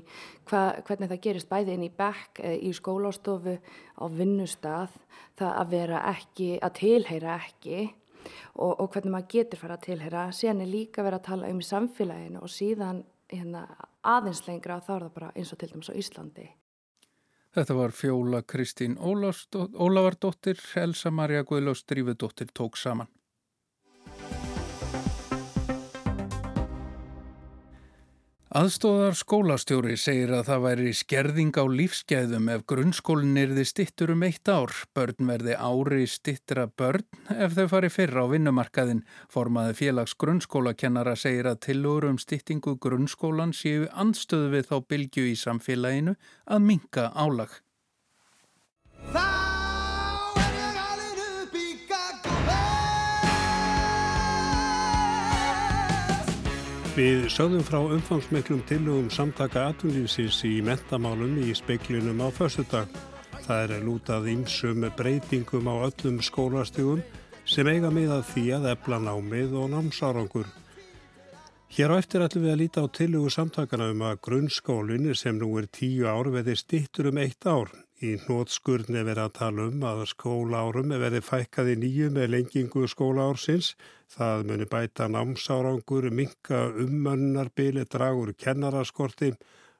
hva, 0.51 0.61
hvernig 0.85 1.09
það 1.09 1.23
gerist 1.25 1.49
bæði 1.49 1.73
inn 1.73 1.87
í 1.87 1.89
bekk, 1.97 2.43
í 2.45 2.75
skólástofu, 2.77 3.55
á 3.97 4.05
vinnustaf, 4.13 5.01
það 5.41 5.57
að 5.63 5.73
vera 5.73 6.03
ekki, 6.13 6.51
að 6.61 6.77
tilheyra 6.83 7.39
ekki 7.47 7.81
og, 7.81 8.75
og 8.75 8.93
hvernig 8.93 9.17
maður 9.17 9.33
getur 9.39 9.65
fara 9.65 9.81
að 9.81 9.89
tilheyra. 9.89 10.29
Síðan 10.37 10.63
er 10.67 10.73
líka 10.75 11.07
verið 11.09 11.23
að 11.23 11.27
tala 11.31 11.51
um 11.57 11.65
í 11.65 11.71
samfélaginu 11.73 12.45
og 12.45 12.53
síðan 12.53 13.03
hérna, 13.33 13.67
aðeins 14.05 14.45
lengra 14.51 14.83
þá 14.85 14.95
er 14.99 15.09
það 15.09 15.17
bara 15.17 15.33
eins 15.33 15.57
og 15.57 15.65
til 15.65 15.73
dæmis 15.73 15.89
á 15.89 15.97
Íslandi. 15.97 16.51
Þetta 17.57 17.81
var 17.81 17.97
Fjóla 17.97 18.45
Kristín 18.45 19.01
Ólavardóttir, 19.01 20.61
Elsa 20.77 21.09
Maria 21.09 21.41
Guðlaus 21.41 21.87
Drífudóttir 21.89 22.53
tók 22.53 22.77
saman. 22.77 23.09
Aðstóðar 28.57 29.13
skólastjóri 29.19 29.99
segir 30.01 30.31
að 30.33 30.47
það 30.47 30.63
væri 30.65 30.93
skerðing 30.97 31.59
á 31.61 31.65
lífsgæðum 31.69 32.47
ef 32.55 32.63
grunnskólinn 32.71 33.37
erði 33.37 33.67
stittur 33.69 34.15
um 34.15 34.25
eitt 34.25 34.49
ár. 34.49 34.73
Börn 34.97 35.29
verði 35.29 35.59
ári 35.61 36.07
stittra 36.09 36.65
börn 36.65 37.05
ef 37.37 37.53
þau 37.59 37.67
fari 37.75 37.91
fyrra 37.93 38.25
á 38.25 38.33
vinnumarkaðin. 38.33 39.03
Formaði 39.29 39.77
félags 39.83 40.17
grunnskólakennara 40.17 41.19
segir 41.21 41.51
að 41.51 41.61
tilugur 41.69 42.09
um 42.15 42.17
stittingu 42.23 42.79
grunnskólan 42.81 43.53
séu 43.53 43.91
anstöðu 43.93 44.55
við 44.55 44.71
þá 44.71 44.77
bylgu 44.89 45.29
í 45.35 45.37
samfélaginu 45.37 46.17
að 46.49 46.67
minka 46.71 47.11
álag. 47.13 47.61
Við 56.97 57.27
sögðum 57.29 57.61
frá 57.61 57.77
umfangsmiklum 57.93 58.63
tillögum 58.65 59.11
samtaka 59.13 59.67
atvinnlýfsins 59.69 60.39
í 60.49 60.63
mentamálum 60.65 61.35
í 61.45 61.51
speiklinum 61.53 62.23
á 62.25 62.33
förstudag. 62.33 62.89
Það 63.45 63.75
er 63.77 63.85
lútað 63.85 64.29
ímsum 64.33 64.87
breytingum 64.97 65.69
á 65.69 65.77
öllum 65.91 66.23
skólastígum 66.25 67.03
sem 67.45 67.69
eiga 67.69 67.91
miðað 67.93 68.25
því 68.31 68.45
að 68.57 68.69
efla 68.73 69.03
námið 69.05 69.53
og 69.61 69.69
námsárangur. 69.75 70.49
Hér 71.77 71.93
á 71.93 72.01
eftir 72.01 72.25
ætlum 72.25 72.49
við 72.49 72.55
að 72.55 72.61
líta 72.65 72.89
á 72.89 72.89
tillögu 72.89 73.35
samtakana 73.35 73.91
um 73.93 74.01
að 74.09 74.23
grunnskólinn 74.31 75.13
sem 75.13 75.37
nú 75.37 75.53
er 75.61 75.69
tíu 75.69 76.09
ár 76.09 76.33
veði 76.33 76.57
stittur 76.57 77.13
um 77.13 77.21
eitt 77.21 77.45
ár. 77.45 77.69
Í 78.05 78.11
hnótskurni 78.21 79.01
verið 79.09 79.23
að 79.23 79.31
tala 79.39 79.65
um 79.71 79.85
að 79.89 80.03
skólaárum 80.11 80.91
verið 81.01 81.23
fækkaði 81.25 81.77
nýju 81.81 82.11
með 82.13 82.27
lengingu 82.35 82.83
skólaársins. 82.93 83.71
Það 84.13 84.43
muni 84.51 84.67
bæta 84.69 85.07
námsárangur, 85.09 86.11
minka 86.13 86.67
ummönnarbili, 86.77 87.87
dragur 87.89 88.35
kennaraskorti, 88.37 89.31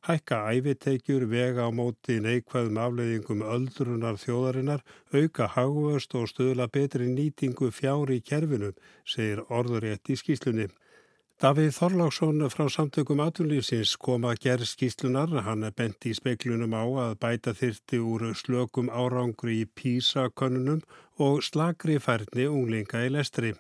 hækka 0.09 0.39
æfiteikjur, 0.49 1.29
vega 1.29 1.69
á 1.69 1.71
móti 1.77 2.17
neikvæðum 2.25 2.81
afleiðingum 2.87 3.45
öldrunar 3.45 4.17
þjóðarinnar, 4.25 4.81
auka 5.13 5.53
hagvöst 5.53 6.17
og 6.17 6.31
stöðla 6.33 6.71
betri 6.73 7.13
nýtingu 7.13 7.69
fjár 7.69 8.09
í 8.17 8.23
kerfinu, 8.25 8.73
segir 9.05 9.45
orðurétt 9.53 10.09
í 10.09 10.17
skýslunni. 10.17 10.71
Davíð 11.37 11.75
Þorláksson 11.77 12.47
frá 12.49 12.63
samtökum 12.73 13.21
atvinnlýfsins 13.21 13.91
kom 14.01 14.23
að 14.25 14.39
gerð 14.41 14.71
skýslunar. 14.71 15.35
Hann 15.45 15.67
er 15.69 15.75
bent 15.77 16.07
í 16.09 16.15
speiklunum 16.17 16.73
á 16.73 16.85
að 17.03 17.17
bæta 17.21 17.53
þyrti 17.53 18.01
úr 18.01 18.25
slökum 18.41 18.89
árangri 18.89 19.59
í 19.61 19.67
písakönnunum 19.69 20.81
og 21.21 21.45
slagri 21.45 21.99
færni 22.01 22.49
unglinga 22.49 23.05
í 23.05 23.13
lestri. 23.13 23.53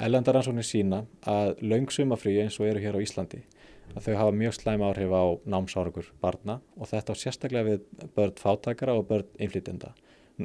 Ellendaransóknir 0.00 0.64
sína 0.64 1.02
að 1.28 1.60
laungsumafrí 1.60 2.38
eins 2.46 2.56
og 2.62 2.70
eru 2.70 2.80
hér 2.86 2.96
á 2.96 3.04
Íslandi 3.04 3.44
að 3.92 4.08
þau 4.08 4.16
hafa 4.22 4.38
mjög 4.40 4.56
slæm 4.62 4.88
áhrif 4.88 5.12
á 5.12 5.24
námsárangur 5.44 6.08
barna 6.24 6.62
og 6.80 6.88
þetta 6.88 7.12
á 7.12 7.20
sérstaklega 7.26 7.68
við 7.68 8.08
börn 8.16 8.36
fátækara 8.40 8.96
og 8.96 9.04
börn 9.12 9.28
innflytjenda. 9.36 9.92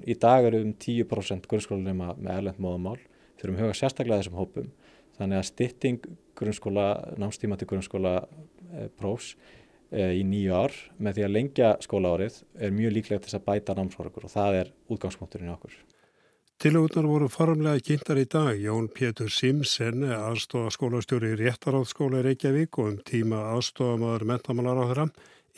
Í 0.04 0.20
dag 0.20 0.52
eru 0.52 0.66
um 0.68 0.76
10% 0.76 1.48
grunnskólanema 1.48 2.18
með 2.20 2.42
ellend 2.42 2.60
móðamál. 2.60 3.00
Þau 3.40 3.48
eru 3.48 3.56
um 3.56 3.64
huga 3.64 3.80
sérstaklega 3.80 4.20
þessum 4.20 4.42
hópum 4.42 4.74
þannig 5.18 5.40
að 5.40 5.50
stytting 5.50 6.08
grunnskóla, 6.38 6.88
námstíma 7.22 7.58
til 7.60 7.70
grunnskóla 7.70 8.16
e, 8.24 8.88
prófs 8.98 9.34
e, 9.92 10.14
í 10.18 10.24
nýju 10.28 10.54
ár 10.58 10.76
með 10.98 11.18
því 11.20 11.26
að 11.26 11.34
lengja 11.38 11.74
skólaárið 11.86 12.40
er 12.60 12.76
mjög 12.76 12.96
líklegt 12.98 13.28
þess 13.28 13.40
að 13.40 13.48
bæta 13.50 13.78
námsfórakur 13.78 14.28
og 14.28 14.34
það 14.34 14.62
er 14.62 14.72
útgangspunkturinn 14.94 15.52
í 15.52 15.56
okkur. 15.56 15.76
Tilugurnar 16.64 17.08
voru 17.10 17.28
formlega 17.28 17.82
kynntar 17.84 18.20
í 18.22 18.28
dag. 18.30 18.54
Jón 18.62 18.86
Pétur 18.94 19.32
Simsen, 19.34 20.06
aðstofa 20.06 20.72
skólastjóri 20.72 21.34
í 21.34 21.40
Réttaráðskóla 21.42 22.22
í 22.22 22.28
Reykjavík 22.30 22.78
og 22.80 22.92
um 22.92 23.00
tíma 23.04 23.42
aðstofamaður 23.56 24.28
mentamálar 24.30 24.80
á 24.80 24.86
þeirra, 24.92 25.08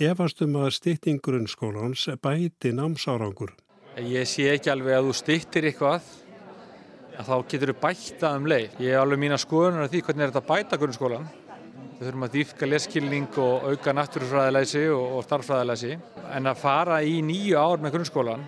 efast 0.09 0.41
um 0.41 0.57
að 0.63 0.71
stytting 0.79 1.21
grunnskólans 1.21 2.07
bæti 2.24 2.74
námsárangur. 2.74 3.53
Ég 4.01 4.27
sé 4.27 4.50
ekki 4.55 4.71
alveg 4.74 4.97
að 4.97 5.12
þú 5.12 5.17
styttir 5.19 5.69
eitthvað 5.69 6.09
að 7.15 7.29
þá 7.29 7.36
getur 7.51 7.72
við 7.72 7.81
bætta 7.81 8.31
um 8.38 8.45
leið. 8.51 8.77
Ég 8.84 8.93
er 8.93 9.01
alveg 9.01 9.22
mín 9.22 9.36
að 9.36 9.43
skoðunar 9.45 9.86
af 9.86 9.91
því 9.93 10.01
hvernig 10.05 10.25
er 10.25 10.34
þetta 10.34 10.43
að 10.43 10.51
bæta 10.51 10.79
grunnskólan. 10.81 11.27
Við 11.95 12.03
þurfum 12.10 12.27
að 12.27 12.36
dýfka 12.36 12.69
leskilning 12.69 13.39
og 13.39 13.67
auka 13.72 13.95
náttúrufræðilegsi 13.95 14.86
og, 14.91 15.03
og 15.15 15.25
starffræðilegsi. 15.27 15.98
En 16.36 16.51
að 16.51 16.62
fara 16.62 17.01
í 17.07 17.17
nýju 17.24 17.57
ár 17.62 17.84
með 17.84 17.95
grunnskólan, 17.95 18.48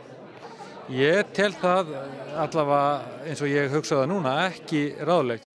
ég 0.91 1.33
tel 1.38 1.53
það 1.55 1.93
allavega 2.43 3.27
eins 3.27 3.43
og 3.43 3.53
ég 3.53 3.71
hugsaði 3.71 4.09
núna 4.12 4.39
ekki 4.50 4.89
ráðlegt. 5.00 5.47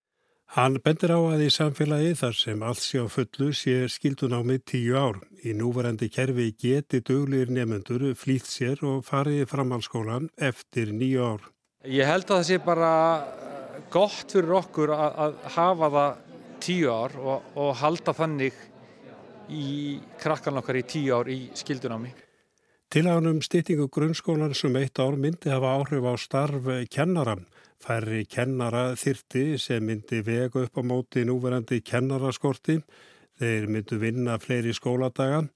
Hann 0.52 0.74
bendir 0.84 1.08
á 1.08 1.16
að 1.16 1.46
í 1.46 1.52
samfélagi 1.52 2.10
þar 2.20 2.34
sem 2.36 2.64
allt 2.68 2.82
sé 2.84 3.00
á 3.00 3.08
fullu 3.08 3.54
sé 3.56 3.86
skildunámið 3.88 4.66
tíu 4.68 4.98
ár. 5.00 5.22
Í 5.40 5.54
núverandi 5.56 6.10
kerfi 6.12 6.50
geti 6.60 7.00
döglir 7.00 7.48
nefnendur 7.48 8.10
flýtt 8.12 8.50
sér 8.50 8.84
og 8.84 9.00
farið 9.08 9.46
framhalskólan 9.48 10.28
eftir 10.36 10.92
nýju 10.92 11.24
ár. 11.24 11.48
Ég 11.82 12.06
held 12.06 12.28
að 12.28 12.36
það 12.36 12.44
sé 12.46 12.56
bara 12.62 12.90
gott 13.90 14.30
fyrir 14.30 14.52
okkur 14.54 14.92
að, 14.94 15.16
að 15.24 15.32
hafa 15.56 15.88
það 15.94 16.20
tíu 16.62 16.92
ár 16.94 17.16
og, 17.18 17.48
og 17.58 17.72
halda 17.80 18.14
þannig 18.14 18.60
í 19.50 19.98
krakkan 20.22 20.60
okkar 20.60 20.78
í 20.78 20.84
tíu 20.86 21.16
ár 21.16 21.30
í 21.32 21.40
skildunámi. 21.58 22.12
Tilaganum 22.92 23.40
stýttingu 23.42 23.88
grunnskólan 23.90 24.54
sem 24.54 24.78
eitt 24.78 25.00
ár 25.02 25.18
myndi 25.18 25.50
hafa 25.50 25.74
áhrif 25.74 26.06
á 26.06 26.14
starf 26.22 26.70
kennara. 26.92 27.34
Færri 27.82 28.28
kennara 28.30 28.92
þyrti 28.94 29.58
sem 29.58 29.82
myndi 29.82 30.22
vega 30.22 30.62
upp 30.62 30.78
á 30.78 30.82
móti 30.86 31.26
núverandi 31.26 31.80
kennaraskorti. 31.82 32.78
Þeir 33.42 33.66
myndu 33.66 33.98
vinna 33.98 34.38
fleiri 34.38 34.70
skóladagan 34.76 35.50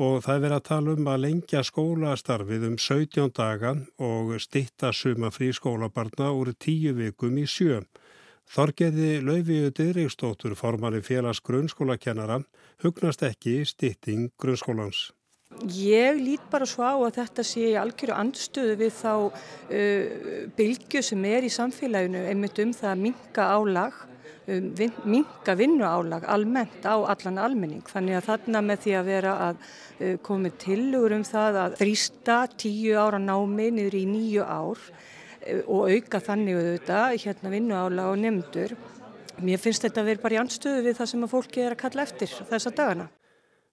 og 0.00 0.22
það 0.24 0.34
er 0.34 0.42
verið 0.44 0.56
að 0.56 0.66
tala 0.70 0.92
um 0.96 1.08
að 1.12 1.22
lengja 1.26 1.60
skólastarfið 1.66 2.62
um 2.70 2.76
17 2.80 3.32
daga 3.36 3.74
og 4.00 4.32
stitta 4.40 4.94
suma 4.96 5.28
frí 5.34 5.50
skólabarna 5.52 6.30
úr 6.32 6.54
10 6.56 6.96
vikum 6.96 7.36
í 7.36 7.44
sjö. 7.44 7.82
Þorgeði 8.50 9.20
Lauviðu 9.22 9.70
Dyrriksdóttur 9.76 10.56
formanni 10.58 11.04
félags 11.04 11.42
grunnskólakennara 11.44 12.40
hugnast 12.82 13.22
ekki 13.28 13.60
stitting 13.68 14.32
grunnskólans. 14.40 15.10
Ég 15.68 16.16
lít 16.16 16.42
bara 16.50 16.66
svo 16.66 16.86
á 16.86 16.96
að 16.96 17.20
þetta 17.20 17.44
sé 17.44 17.68
í 17.72 17.78
algjöru 17.78 18.16
andstöðu 18.16 18.76
við 18.80 18.92
þá 18.96 19.12
uh, 19.28 19.32
bylgu 20.56 21.02
sem 21.04 21.26
er 21.28 21.44
í 21.44 21.52
samfélaginu 21.52 22.24
einmitt 22.30 22.58
um 22.62 22.72
það 22.72 22.94
að 22.94 23.02
minka 23.04 23.48
álag 23.52 24.06
um, 24.50 24.70
vin, 24.78 24.92
minka 25.04 25.54
vinnuálag 25.58 26.26
almennt 26.30 26.86
á 26.86 26.96
allan 26.98 27.38
almenning. 27.40 27.84
Þannig 27.86 28.18
að 28.18 28.28
þarna 28.30 28.64
með 28.66 28.82
því 28.84 28.96
að 28.98 29.10
vera 29.10 29.36
að 29.48 29.60
uh, 29.60 30.16
komið 30.26 30.58
tilugur 30.64 31.16
um 31.18 31.24
það 31.26 31.60
að 31.64 31.78
þrýsta 31.82 32.40
tíu 32.56 32.98
ára 32.98 33.22
námi 33.22 33.70
niður 33.76 33.98
í 34.00 34.04
nýju 34.10 34.46
ár 34.46 34.82
uh, 34.82 35.62
og 35.66 35.94
auka 35.94 36.22
þannig 36.26 36.60
auðvitað 36.60 37.20
hérna 37.24 37.54
vinnuálag 37.54 38.12
og 38.12 38.20
nefndur. 38.24 38.76
Mér 39.40 39.62
finnst 39.62 39.86
þetta 39.86 40.02
að 40.02 40.12
vera 40.12 40.24
bara 40.26 40.36
í 40.36 40.42
anstöðu 40.42 40.84
við 40.84 41.00
það 41.00 41.14
sem 41.14 41.24
að 41.24 41.32
fólki 41.32 41.64
er 41.64 41.74
að 41.76 41.82
kalla 41.86 42.04
eftir 42.04 42.36
þessa 42.50 42.74
dagana. 42.76 43.08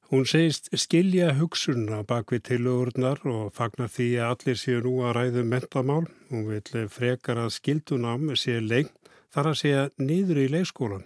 Hún 0.08 0.24
segist 0.24 0.70
skilja 0.80 1.34
hugsunna 1.36 1.98
bak 2.08 2.30
við 2.32 2.46
tilugurnar 2.48 3.20
og 3.28 3.50
fagnar 3.58 3.90
því 3.92 4.06
að 4.24 4.30
allir 4.30 4.60
séu 4.62 4.78
nú 4.86 4.94
að 5.04 5.18
ræðu 5.18 5.42
um 5.42 5.50
mentamál. 5.52 6.06
Hún 6.30 6.46
vil 6.48 6.86
frekar 6.88 7.42
að 7.42 7.50
skildunam 7.58 8.30
sé 8.40 8.56
lengt 8.64 8.97
þar 9.34 9.52
að 9.52 9.62
segja 9.62 9.86
niður 10.00 10.44
í 10.46 10.50
leikskólan. 10.56 11.06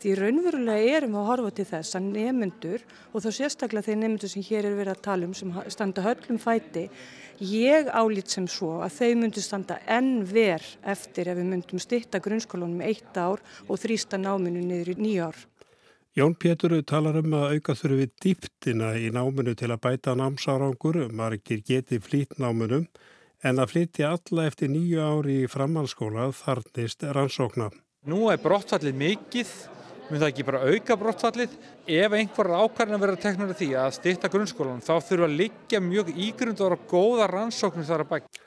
Því 0.00 0.14
raunverulega 0.16 0.92
erum 0.96 1.12
við 1.12 1.20
að 1.20 1.26
horfa 1.28 1.50
til 1.58 1.64
þess 1.68 1.96
að 1.98 2.06
nemyndur 2.14 2.84
og 3.12 3.20
þá 3.20 3.26
sérstaklega 3.36 3.84
þeir 3.84 3.98
nemyndur 4.00 4.30
sem 4.32 4.44
hér 4.46 4.68
er 4.70 4.78
verið 4.78 4.94
að 4.94 5.02
tala 5.04 5.28
um 5.28 5.34
sem 5.36 5.50
standa 5.74 6.04
höllum 6.06 6.38
fæti, 6.40 6.86
ég 7.44 7.90
álít 7.92 8.32
sem 8.32 8.46
svo 8.48 8.78
að 8.80 8.96
þau 8.96 9.10
myndu 9.20 9.44
standa 9.44 9.76
enn 9.84 10.24
ver 10.24 10.64
eftir 10.88 11.28
ef 11.28 11.36
við 11.36 11.50
myndum 11.52 11.82
stitta 11.84 12.22
grunnskólanum 12.24 12.80
eitt 12.86 13.12
ár 13.20 13.44
og 13.66 13.82
þrýsta 13.82 14.16
náminu 14.16 14.64
niður 14.64 14.94
í 14.94 14.96
nýjár. 15.04 15.36
Jón 16.16 16.32
Pétur 16.34 16.72
talar 16.82 17.20
um 17.20 17.36
að 17.36 17.58
auka 17.58 17.76
þurfi 17.76 18.08
dýptina 18.24 18.94
í 18.96 19.12
náminu 19.12 19.52
til 19.52 19.68
að 19.68 19.82
bæta 19.84 20.16
námsárangur, 20.16 21.04
margir 21.12 21.60
geti 21.60 22.00
flýtt 22.00 22.40
námunum, 22.40 22.88
en 23.46 23.60
að 23.60 23.72
flytja 23.74 24.14
alla 24.14 24.46
eftir 24.50 24.70
nýju 24.72 25.00
ári 25.00 25.36
í 25.44 25.50
framhalskóla 25.50 26.30
þarnist 26.36 27.04
rannsókna. 27.16 27.70
Nú 28.10 28.28
er 28.32 28.40
brottfallið 28.40 28.96
mikill, 28.96 29.48
mun 30.08 30.20
það 30.20 30.28
ekki 30.30 30.46
bara 30.48 30.62
auka 30.68 30.96
brottfallið. 31.00 31.56
Ef 31.90 32.16
einhverjar 32.16 32.64
ákvarðin 32.64 33.02
verður 33.02 33.22
teknur 33.24 33.52
af 33.54 33.60
því 33.60 33.70
að 33.80 33.96
styrta 33.98 34.30
grunnskólan 34.32 34.84
þá 34.84 34.94
þurfa 35.08 35.28
að 35.28 35.36
liggja 35.42 35.82
mjög 35.84 36.12
ígrundar 36.28 36.76
og 36.76 36.86
góða 36.90 37.28
rannsóknum 37.30 37.88
þar 37.88 38.06
að 38.06 38.12
bækja. 38.14 38.44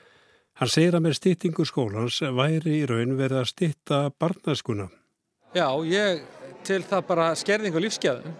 Hann 0.54 0.70
segir 0.70 0.94
að 0.94 1.02
með 1.06 1.16
styrtingu 1.18 1.66
skólans 1.66 2.20
væri 2.36 2.76
í 2.80 2.86
raun 2.86 3.16
verið 3.18 3.40
að 3.40 3.50
styrta 3.50 4.04
barnaskuna. 4.22 4.86
Já, 5.54 5.66
ég 5.86 6.22
til 6.66 6.80
það 6.86 7.08
bara 7.08 7.32
skerðing 7.38 7.74
og 7.74 7.82
lífskeðum 7.84 8.36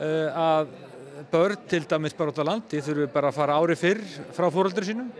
eh, 0.00 0.32
að 0.32 0.72
börn 1.32 1.60
til 1.68 1.84
dæmis 1.88 2.16
bara 2.16 2.32
út 2.32 2.40
á 2.40 2.44
landi 2.48 2.80
þurfu 2.84 3.06
bara 3.12 3.30
að 3.30 3.38
fara 3.38 3.58
ári 3.60 3.76
fyrr 3.78 4.00
frá 4.34 4.48
fóröldur 4.52 4.86
sínum 4.86 5.12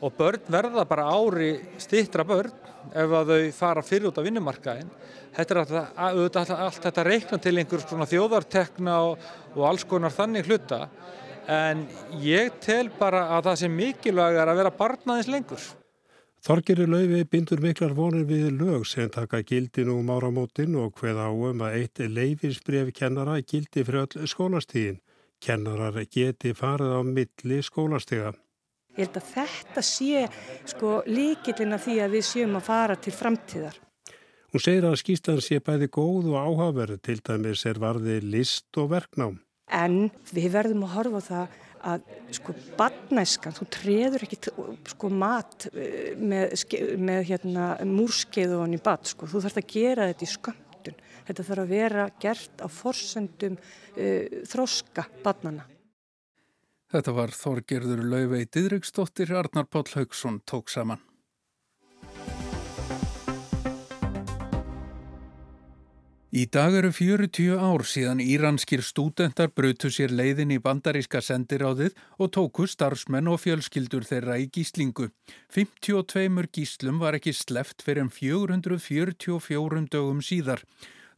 og 0.00 0.16
börn 0.16 0.48
verða 0.48 0.86
bara 0.88 1.08
ári 1.12 1.52
stittra 1.80 2.24
börn 2.24 2.52
ef 2.96 3.16
að 3.20 3.32
þau 3.32 3.50
fara 3.52 3.84
fyrir 3.84 4.08
út 4.08 4.20
á 4.20 4.24
vinnumarkaðin. 4.24 4.92
Þetta 5.36 5.54
er 5.54 5.60
alltaf, 5.62 5.90
alltaf, 5.96 6.52
allt 6.56 6.86
þetta 6.88 7.06
reikna 7.06 7.38
til 7.38 7.56
einhvers 7.60 7.86
svona 7.86 8.08
þjóðartekna 8.10 9.00
og, 9.10 9.26
og 9.54 9.66
alls 9.68 9.84
konar 9.86 10.14
þannig 10.14 10.48
hluta 10.48 10.86
en 11.50 11.84
ég 12.22 12.56
tel 12.62 12.88
bara 12.98 13.26
að 13.36 13.50
það 13.50 13.60
sem 13.64 13.76
mikilvæg 13.76 14.40
er 14.40 14.50
að 14.50 14.60
vera 14.60 14.74
barnaðins 14.80 15.30
lengur. 15.30 15.62
Þorgeri 16.40 16.86
laufi 16.88 17.24
bindur 17.28 17.60
miklar 17.60 17.92
vonir 17.92 18.24
við 18.24 18.46
lög 18.56 18.86
sem 18.88 19.10
taka 19.12 19.42
gildi 19.44 19.84
nú 19.84 19.98
um 20.00 20.12
áramótin 20.14 20.76
og 20.80 20.94
hveð 20.96 21.20
áum 21.20 21.64
að 21.66 21.76
eitt 21.82 22.00
leifisbref 22.00 22.94
kennara 22.96 23.40
gildi 23.42 23.84
fyrir 23.84 24.06
öll 24.06 24.30
skólastígin. 24.30 25.02
Kennarar 25.40 25.96
geti 26.08 26.54
farið 26.56 26.96
á 26.96 27.00
milli 27.04 27.60
skólastiga. 27.64 28.32
Ég 28.96 29.06
held 29.06 29.20
að 29.20 29.28
þetta 29.34 29.84
sé 29.86 30.24
sko 30.72 30.96
líkillin 31.06 31.76
að 31.76 31.86
því 31.86 31.96
að 32.04 32.16
við 32.16 32.26
séum 32.26 32.58
að 32.58 32.66
fara 32.66 32.96
til 32.98 33.14
framtíðar. 33.14 33.78
Hún 34.50 34.62
segir 34.64 34.86
að 34.88 34.98
skýstan 34.98 35.38
sé 35.44 35.60
bæði 35.62 35.86
góð 35.94 36.32
og 36.32 36.48
áhaverð 36.50 36.98
til 37.06 37.20
dæmis 37.22 37.62
er 37.70 37.78
varði 37.78 38.18
list 38.24 38.74
og 38.82 38.90
verknám. 38.90 39.38
En 39.70 40.08
við 40.34 40.48
verðum 40.56 40.88
að 40.88 40.94
horfa 40.96 41.20
það 41.28 41.58
að 41.90 42.08
sko 42.36 42.54
badnæskan, 42.76 43.54
þú 43.56 43.66
treður 43.72 44.24
ekki 44.26 44.38
sko 44.90 45.10
mat 45.14 45.68
eh, 45.70 46.16
með, 46.18 46.56
með 47.00 47.22
hérna 47.30 47.68
múrskeiðun 47.88 48.76
í 48.76 48.82
bad 48.82 49.06
sko, 49.08 49.28
þú 49.30 49.44
þarfst 49.44 49.62
að 49.62 49.70
gera 49.70 50.08
þetta 50.10 50.26
í 50.26 50.32
skömmtun. 50.34 51.00
Þetta 51.30 51.46
þarf 51.46 51.64
að 51.64 51.74
vera 51.76 52.08
gert 52.20 52.64
á 52.64 52.68
forsendum 52.74 53.54
uh, 53.54 54.40
þróska 54.50 55.06
badnana. 55.22 55.68
Þetta 56.90 57.12
var 57.14 57.30
Þorgerður 57.30 58.00
Lauvei 58.02 58.48
Didriksdóttir, 58.50 59.30
Arnar 59.30 59.68
Páll 59.70 59.86
Haugsson 59.94 60.40
tók 60.42 60.72
saman. 60.72 60.98
Í 66.30 66.44
dag 66.46 66.74
eru 66.78 66.90
40 66.94 67.58
ár 67.58 67.82
síðan 67.86 68.20
íranskir 68.22 68.82
stúdendar 68.86 69.50
brutu 69.54 69.90
sér 69.90 70.12
leiðin 70.14 70.54
í 70.54 70.60
bandaríska 70.62 71.22
sendiráðið 71.26 71.96
og 72.22 72.30
tóku 72.34 72.66
starfsmenn 72.70 73.30
og 73.30 73.40
fjölskyldur 73.42 74.06
þeirra 74.06 74.38
í 74.42 74.46
gíslingu. 74.50 75.12
52 75.54 76.46
gíslum 76.54 77.02
var 77.02 77.18
ekki 77.18 77.34
sleft 77.34 77.82
fyrir 77.86 78.06
um 78.06 78.14
444 78.14 79.86
dögum 79.90 80.22
síðar. 80.22 80.62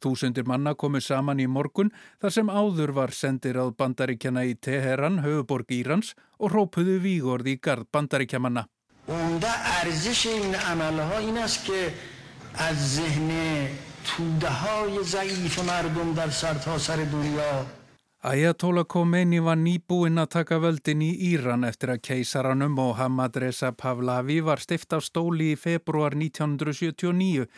Þúsundir 0.03 0.47
manna 0.49 0.75
komu 0.75 1.01
saman 1.01 1.41
í 1.41 1.47
morgun 1.47 1.93
þar 2.23 2.35
sem 2.37 2.51
áður 2.51 2.93
var 2.97 3.15
sendir 3.15 3.59
að 3.63 3.75
bandaríkjana 3.79 4.45
í 4.51 4.57
Teheran, 4.59 5.21
höfuborg 5.23 5.71
Írans 5.71 6.15
og 6.39 6.53
rópuðu 6.57 6.99
vígorði 7.05 7.57
í 7.57 7.61
gard 7.63 7.87
bandaríkjamanna. 7.95 8.67
Ayatollah 18.23 18.87
Khomeini 18.87 19.41
var 19.43 19.57
nýbúinn 19.59 20.21
að 20.23 20.29
taka 20.37 20.61
völdin 20.63 21.01
í 21.03 21.09
Íran 21.33 21.67
eftir 21.67 21.91
að 21.91 22.05
keisaranum 22.07 22.77
Mohammad 22.79 23.35
Reza 23.43 23.73
Pahlavi 23.75 24.37
var 24.47 24.63
stift 24.63 24.95
af 24.95 25.03
stóli 25.03 25.49
í 25.53 25.59
februar 25.59 26.15
1979 26.15 27.49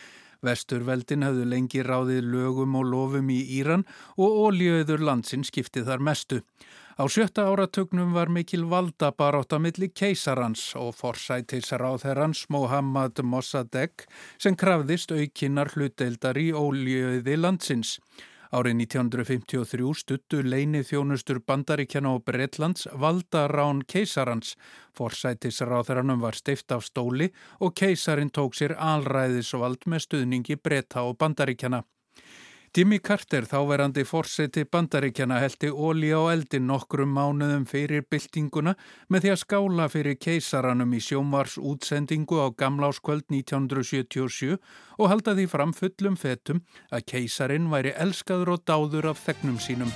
Vesturveldin 0.45 1.25
hafðu 1.27 1.49
lengi 1.51 1.83
ráðið 1.85 2.29
lögum 2.35 2.77
og 2.79 2.89
lofum 2.93 3.31
í 3.33 3.41
Íran 3.59 3.87
og 4.17 4.39
óljöður 4.47 5.05
landsinn 5.09 5.47
skiptið 5.49 5.89
þar 5.91 6.05
mestu. 6.09 6.41
Á 6.95 7.11
sjötta 7.11 7.49
áratögnum 7.51 8.13
var 8.15 8.31
mikil 8.31 8.69
valda 8.71 9.09
barátt 9.11 9.51
á 9.51 9.59
milli 9.59 9.89
keisarans 9.91 10.63
og 10.79 10.95
forsætisráðherrans 10.95 12.45
Mohammad 12.55 13.19
Mossadegh 13.27 14.07
sem 14.39 14.55
krafðist 14.55 15.11
aukinnar 15.11 15.73
hlutdeildar 15.75 16.39
í 16.39 16.53
óljöði 16.55 17.35
landsins. 17.41 17.99
Árið 18.55 18.77
1953 18.85 19.95
stuttu 19.99 20.39
leinið 20.47 20.85
þjónustur 20.93 21.41
bandaríkjana 21.43 22.13
og 22.15 22.23
Breitlands 22.29 22.87
valda 23.03 23.49
rán 23.51 23.81
keisarans. 23.91 24.53
Forsætisráþaranum 24.95 26.23
var 26.23 26.39
stift 26.39 26.71
af 26.71 26.85
stóli 26.87 27.33
og 27.59 27.75
keisarin 27.75 28.31
tók 28.31 28.55
sér 28.55 28.77
alræðisvald 28.79 29.89
með 29.91 30.07
stuðningi 30.07 30.61
breyta 30.63 31.03
og 31.03 31.19
bandaríkjana. 31.19 31.83
Jimmy 32.75 32.97
Carter, 32.99 33.45
þáverandi 33.47 34.03
fórseti 34.03 34.65
bandaríkjana, 34.67 35.37
heldi 35.39 35.69
óli 35.71 36.09
á 36.11 36.19
eldin 36.33 36.65
nokkrum 36.67 37.13
mánuðum 37.15 37.69
fyrir 37.71 38.03
byltinguna 38.11 38.73
með 39.15 39.23
því 39.23 39.31
að 39.31 39.39
skála 39.45 39.87
fyrir 39.93 40.19
keisaranum 40.19 40.97
í 40.99 41.01
sjómvars 41.07 41.55
útsendingu 41.63 42.43
á 42.43 42.51
gamláskvöld 42.51 43.31
1977 43.31 44.59
og 44.99 45.07
halda 45.13 45.39
því 45.39 45.47
fram 45.55 45.79
fullum 45.79 46.19
fetum 46.19 46.65
að 46.91 47.07
keisarin 47.15 47.71
væri 47.71 47.95
elskaður 47.95 48.57
og 48.57 48.67
dáður 48.67 49.13
af 49.15 49.23
þegnum 49.23 49.63
sínum. 49.63 49.95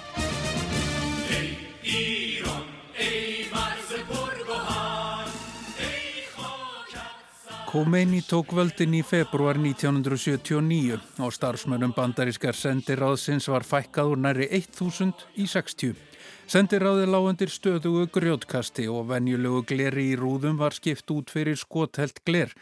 Khomeini 7.69 8.23
tók 8.25 8.55
völdin 8.57 8.95
í 8.97 9.03
februar 9.05 9.59
1979 9.61 10.95
og 11.21 11.35
starfsmönum 11.37 11.93
bandarískar 11.93 12.57
sendiráðsins 12.57 13.45
var 13.53 13.67
fækkað 13.69 14.13
úr 14.15 14.23
næri 14.25 14.47
1000 14.57 15.27
í 15.37 15.45
60. 15.45 15.93
Sendiráði 16.49 17.05
lág 17.13 17.27
undir 17.29 17.53
stöðugu 17.53 18.07
grjótkasti 18.09 18.87
og 18.89 19.11
venjulegu 19.11 19.61
gleri 19.69 20.07
í 20.15 20.17
rúðum 20.17 20.57
var 20.57 20.73
skipt 20.73 21.13
út 21.13 21.29
fyrir 21.29 21.61
skothelt 21.61 22.23
gler. 22.25 22.55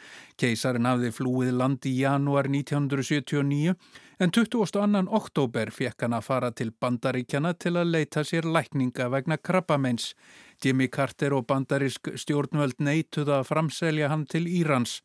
Keisarin 0.43 0.91
hafði 0.91 1.13
flúið 1.15 1.53
land 1.55 1.87
í 1.87 1.93
janúar 2.01 2.51
1979 2.51 3.77
en 4.19 4.35
22. 4.35 5.05
oktober 5.07 5.71
fekk 5.71 6.03
hann 6.03 6.19
að 6.19 6.27
fara 6.33 6.51
til 6.51 6.75
bandaríkjana 6.75 7.55
til 7.55 7.77
að 7.77 7.95
leita 7.95 8.27
sér 8.27 8.51
lækninga 8.51 9.07
vegna 9.15 9.39
krabbameins. 9.39 10.17
Jimmy 10.65 10.89
Carter 10.89 11.35
og 11.37 11.47
bandarisk 11.47 12.13
stjórnvöld 12.17 12.79
neituða 12.83 13.41
að 13.41 13.49
framselja 13.51 14.11
hann 14.13 14.27
til 14.31 14.47
Írans. 14.49 15.01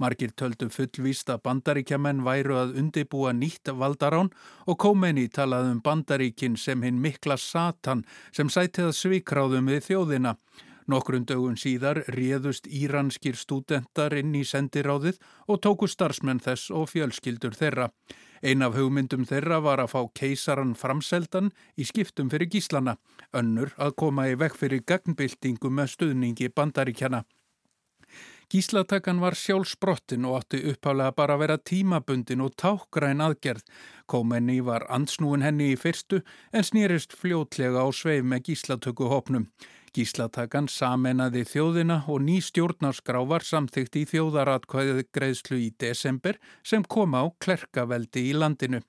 Margir 0.00 0.32
töldu 0.32 0.70
fullvíst 0.72 1.28
að 1.28 1.42
bandaríkjaman 1.44 2.22
væru 2.24 2.56
að 2.56 2.78
undibúa 2.80 3.34
nýtt 3.36 3.68
valdarán 3.76 4.30
og 4.64 4.78
Khomeini 4.80 5.26
talaði 5.28 5.74
um 5.74 5.82
bandaríkin 5.84 6.56
sem 6.56 6.82
hinn 6.82 7.02
mikla 7.04 7.36
satan 7.36 8.06
sem 8.32 8.48
sætið 8.48 8.94
svikráðum 8.96 9.68
við 9.68 9.84
þjóðina. 9.90 10.34
Nokkrun 10.88 11.26
dögun 11.28 11.60
síðar 11.60 12.00
réðust 12.16 12.64
íranskir 12.66 13.36
stúdendar 13.36 14.16
inn 14.16 14.32
í 14.34 14.42
sendiráðið 14.48 15.20
og 15.46 15.60
tóku 15.66 15.86
starfsmenn 15.86 16.40
þess 16.42 16.72
og 16.72 16.88
fjölskyldur 16.94 17.54
þeirra. 17.54 17.90
Ein 18.40 18.62
af 18.64 18.72
hugmyndum 18.72 19.26
þeirra 19.28 19.58
var 19.60 19.82
að 19.82 19.90
fá 19.92 20.00
keisaran 20.16 20.72
framseldan 20.78 21.50
í 21.76 21.84
skiptum 21.84 22.30
fyrir 22.32 22.48
gíslana, 22.48 22.96
önnur 23.36 23.74
að 23.76 23.96
koma 24.00 24.30
í 24.30 24.38
vekk 24.40 24.56
fyrir 24.62 24.86
gagnbyltingu 24.88 25.68
með 25.68 25.92
stuðningi 25.96 26.48
bandaríkjana. 26.56 27.26
Gíslatakan 28.50 29.20
var 29.22 29.36
sjálfsbrottin 29.38 30.24
og 30.26 30.40
átti 30.40 30.58
upphálega 30.72 31.14
bara 31.14 31.36
að 31.36 31.42
vera 31.44 31.56
tímabundin 31.70 32.40
og 32.42 32.56
tákgræn 32.58 33.22
aðgerð. 33.22 33.62
Komenni 34.10 34.56
var 34.66 34.88
ansnúin 34.90 35.44
henni 35.46 35.68
í 35.74 35.76
fyrstu 35.78 36.18
en 36.50 36.66
snýrist 36.66 37.14
fljótlega 37.14 37.84
á 37.84 37.86
sveif 37.94 38.26
með 38.26 38.48
gíslatöku 38.48 39.06
hopnum. 39.12 39.46
Gíslatakan 39.96 40.68
samenaði 40.70 41.42
þjóðina 41.50 42.04
og 42.06 42.22
ný 42.22 42.38
stjórnarskrá 42.46 43.24
var 43.26 43.42
samþygt 43.46 43.98
í 43.98 44.04
þjóðaratkvæðið 44.12 45.02
greiðslu 45.16 45.58
í 45.64 45.72
desember 45.82 46.38
sem 46.62 46.86
kom 46.86 47.18
á 47.18 47.26
klerkaveldi 47.42 48.28
í 48.30 48.36
landinu. 48.38 48.84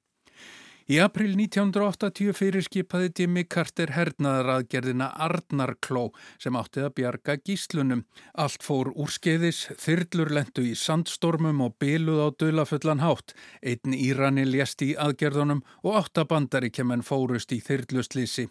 Í 0.92 0.98
april 1.00 1.38
1980 1.38 2.34
fyrirskipaði 2.36 3.12
Jimmy 3.16 3.46
Carter 3.48 3.94
hernaðaraðgerðina 3.96 5.08
Arnarkló 5.24 6.10
sem 6.42 6.58
átti 6.60 6.84
að 6.84 6.96
bjarga 6.98 7.38
gíslunum. 7.40 8.02
Allt 8.36 8.66
fór 8.66 8.90
úrskeiðis, 9.00 9.62
þyrlur 9.80 10.34
lendu 10.36 10.66
í 10.68 10.74
sandstormum 10.76 11.64
og 11.64 11.78
byluð 11.80 12.20
á 12.26 12.28
dölafullan 12.44 13.06
hátt. 13.06 13.32
Einn 13.64 13.96
Írani 13.96 14.44
lést 14.50 14.84
í 14.84 14.92
aðgerðunum 15.00 15.64
og 15.86 16.02
áttabandaríkjaman 16.02 17.06
fórust 17.08 17.56
í 17.56 17.62
þyrluslýsi. 17.64 18.50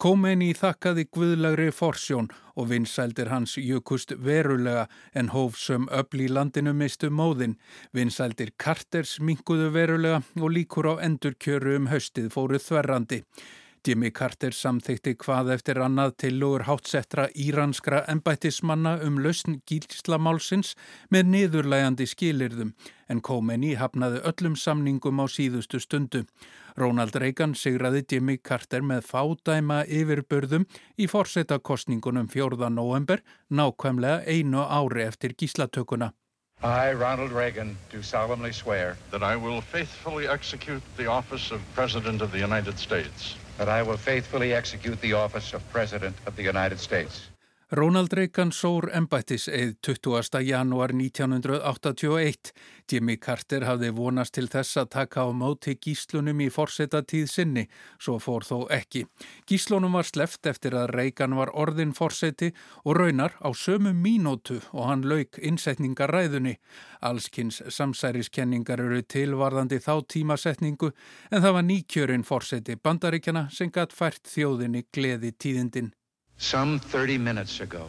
Khomeini 0.00 0.54
þakkaði 0.56 1.02
guðlagri 1.12 1.66
forsjón 1.76 2.30
og 2.56 2.70
vinsældir 2.70 3.28
hans 3.28 3.58
jökust 3.60 4.14
verulega 4.16 4.86
en 5.12 5.28
hófsum 5.34 5.90
öll 5.92 6.22
í 6.24 6.28
landinu 6.32 6.72
mistu 6.72 7.10
móðin. 7.12 7.58
Vinsældir 7.92 8.54
Carters 8.56 9.18
minguðu 9.20 9.68
verulega 9.74 10.22
og 10.40 10.54
líkur 10.56 10.88
á 10.88 11.04
endurkjöru 11.04 11.76
um 11.82 11.90
haustið 11.92 12.30
fóru 12.32 12.56
þverrandi. 12.56 13.20
Jimmy 13.86 14.10
Carter 14.12 14.52
samþykti 14.52 15.14
hvað 15.22 15.54
eftir 15.54 15.78
annað 15.80 16.10
tilugur 16.20 16.66
hátsettra 16.68 17.24
íranskra 17.32 18.02
embættismanna 18.12 18.98
um 19.06 19.16
lausn 19.24 19.56
gíslamálsins 19.70 20.74
með 21.08 21.30
niðurlægandi 21.34 22.04
skilirðum 22.10 22.74
en 23.08 23.22
Khomeini 23.24 23.72
hafnaði 23.80 24.20
öllum 24.28 24.58
samningum 24.60 25.24
á 25.24 25.26
síðustu 25.32 25.80
stundu. 25.80 26.26
Ronald 26.76 27.16
Reagan 27.16 27.56
sigraði 27.56 28.04
Jimmy 28.04 28.36
Carter 28.36 28.84
með 28.84 29.08
fádæma 29.08 29.82
yfirbörðum 29.88 30.68
í 31.00 31.08
forsetakostningunum 31.08 32.28
4. 32.28 32.68
november 32.68 33.24
nákvæmlega 33.48 34.26
einu 34.28 34.66
ári 34.68 35.08
eftir 35.08 35.32
gíslatökuna. 35.32 36.12
I, 36.62 36.92
Ronald 36.92 37.32
Reagan, 37.32 37.78
do 37.90 38.02
solemnly 38.02 38.52
swear 38.52 38.98
that 39.10 39.22
I 39.22 39.36
will 39.36 39.62
faithfully 39.62 40.28
execute 40.28 40.82
the 40.98 41.06
office 41.06 41.50
of 41.50 41.62
President 41.74 42.20
of 42.20 42.32
the 42.32 42.38
United 42.38 42.78
States. 42.78 43.36
That 43.60 43.68
I 43.68 43.82
will 43.82 43.98
faithfully 43.98 44.54
execute 44.54 44.98
the 45.02 45.12
office 45.12 45.52
of 45.52 45.60
President 45.70 46.16
of 46.24 46.34
the 46.34 46.42
United 46.42 46.78
States. 46.78 47.28
Ronald 47.72 48.12
Reagan 48.12 48.50
sór 48.50 48.88
embættis 48.98 49.44
eð 49.46 49.76
20. 49.86 50.40
janúar 50.42 50.90
1981. 50.90 52.50
Jimmy 52.90 53.14
Carter 53.16 53.62
hafði 53.62 53.92
vonast 53.94 54.34
til 54.34 54.48
þess 54.50 54.80
að 54.80 54.88
taka 54.90 55.22
á 55.22 55.30
móti 55.30 55.76
gíslunum 55.78 56.42
í 56.42 56.48
forsetatíð 56.50 57.28
sinni, 57.30 57.64
svo 58.02 58.16
fór 58.18 58.42
þó 58.42 58.66
ekki. 58.74 59.04
Gíslunum 59.46 59.94
var 59.94 60.08
sleft 60.08 60.50
eftir 60.50 60.74
að 60.74 60.90
Reagan 60.96 61.36
var 61.38 61.54
orðin 61.54 61.94
forseti 61.94 62.50
og 62.82 62.98
raunar 62.98 63.38
á 63.38 63.54
sömu 63.54 63.94
mínótu 63.94 64.58
og 64.72 64.90
hann 64.90 65.06
lauk 65.06 65.38
innsetningaræðunni. 65.38 66.56
Allskins 67.06 67.62
samsæriskenningar 67.70 68.82
eru 68.82 68.98
tilvarðandi 69.06 69.78
þá 69.78 69.94
tímasetningu 70.10 70.90
en 71.30 71.46
það 71.46 71.56
var 71.60 71.70
nýkjörinn 71.70 72.26
forseti 72.26 72.74
bandaríkjana 72.82 73.46
sem 73.54 73.70
gatt 73.70 73.94
fært 73.94 74.26
þjóðinni 74.26 74.88
gleði 74.90 75.30
tíðindin. 75.38 75.94
Some 76.40 76.78
30 76.78 77.18
minutes 77.18 77.60
ago, 77.60 77.86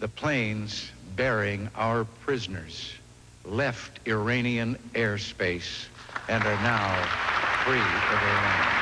the 0.00 0.08
planes 0.08 0.90
bearing 1.14 1.70
our 1.76 2.04
prisoners 2.04 2.92
left 3.44 4.00
Iranian 4.06 4.76
airspace 4.94 5.86
and 6.28 6.42
are 6.42 6.62
now 6.62 6.92
free 7.64 7.78
of 7.78 8.22
Iran. 8.22 8.81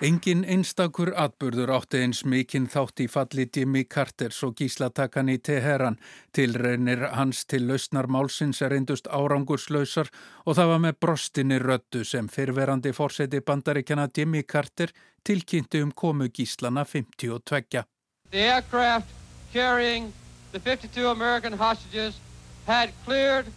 Engin 0.00 0.46
einstakur 0.48 1.10
atburður 1.12 1.74
átti 1.74 1.98
eins 2.00 2.22
mikinn 2.24 2.70
þátt 2.72 3.02
í 3.04 3.06
falli 3.12 3.44
Jimmy 3.52 3.82
Carters 3.84 4.38
og 4.46 4.54
gíslatakan 4.56 5.28
í 5.28 5.34
Teheran. 5.44 5.98
Tilraunir 6.32 7.02
hans 7.18 7.42
til 7.44 7.66
lausnar 7.68 8.08
málsins 8.08 8.62
er 8.64 8.72
eindust 8.72 9.10
árangurslausar 9.12 10.08
og 10.46 10.56
það 10.56 10.72
var 10.72 10.80
með 10.86 10.96
brostinni 11.04 11.58
röttu 11.60 12.06
sem 12.08 12.32
fyrverandi 12.32 12.94
fórseti 12.96 13.42
bandaríkjana 13.44 14.08
Jimmy 14.16 14.42
Carter 14.48 14.94
tilkynnti 15.20 15.84
um 15.84 15.92
komu 15.92 16.30
gíslana 16.32 16.86
52. 16.88 17.84
The 18.30 18.48
aircraft 18.54 19.12
carrying 19.52 20.14
the 20.52 20.60
52 20.60 21.10
American 21.10 21.52
hostages 21.52 22.16
had 22.64 22.88
cleared 23.04 23.52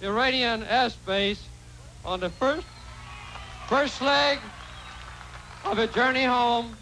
Iranian 0.00 0.64
airspace 0.64 1.44
on 2.06 2.20
the 2.20 2.30
first, 2.30 2.66
first 3.68 4.00
leg 4.00 4.40
of 5.64 5.78
a 5.78 5.86
journey 5.86 6.24
home 6.24 6.76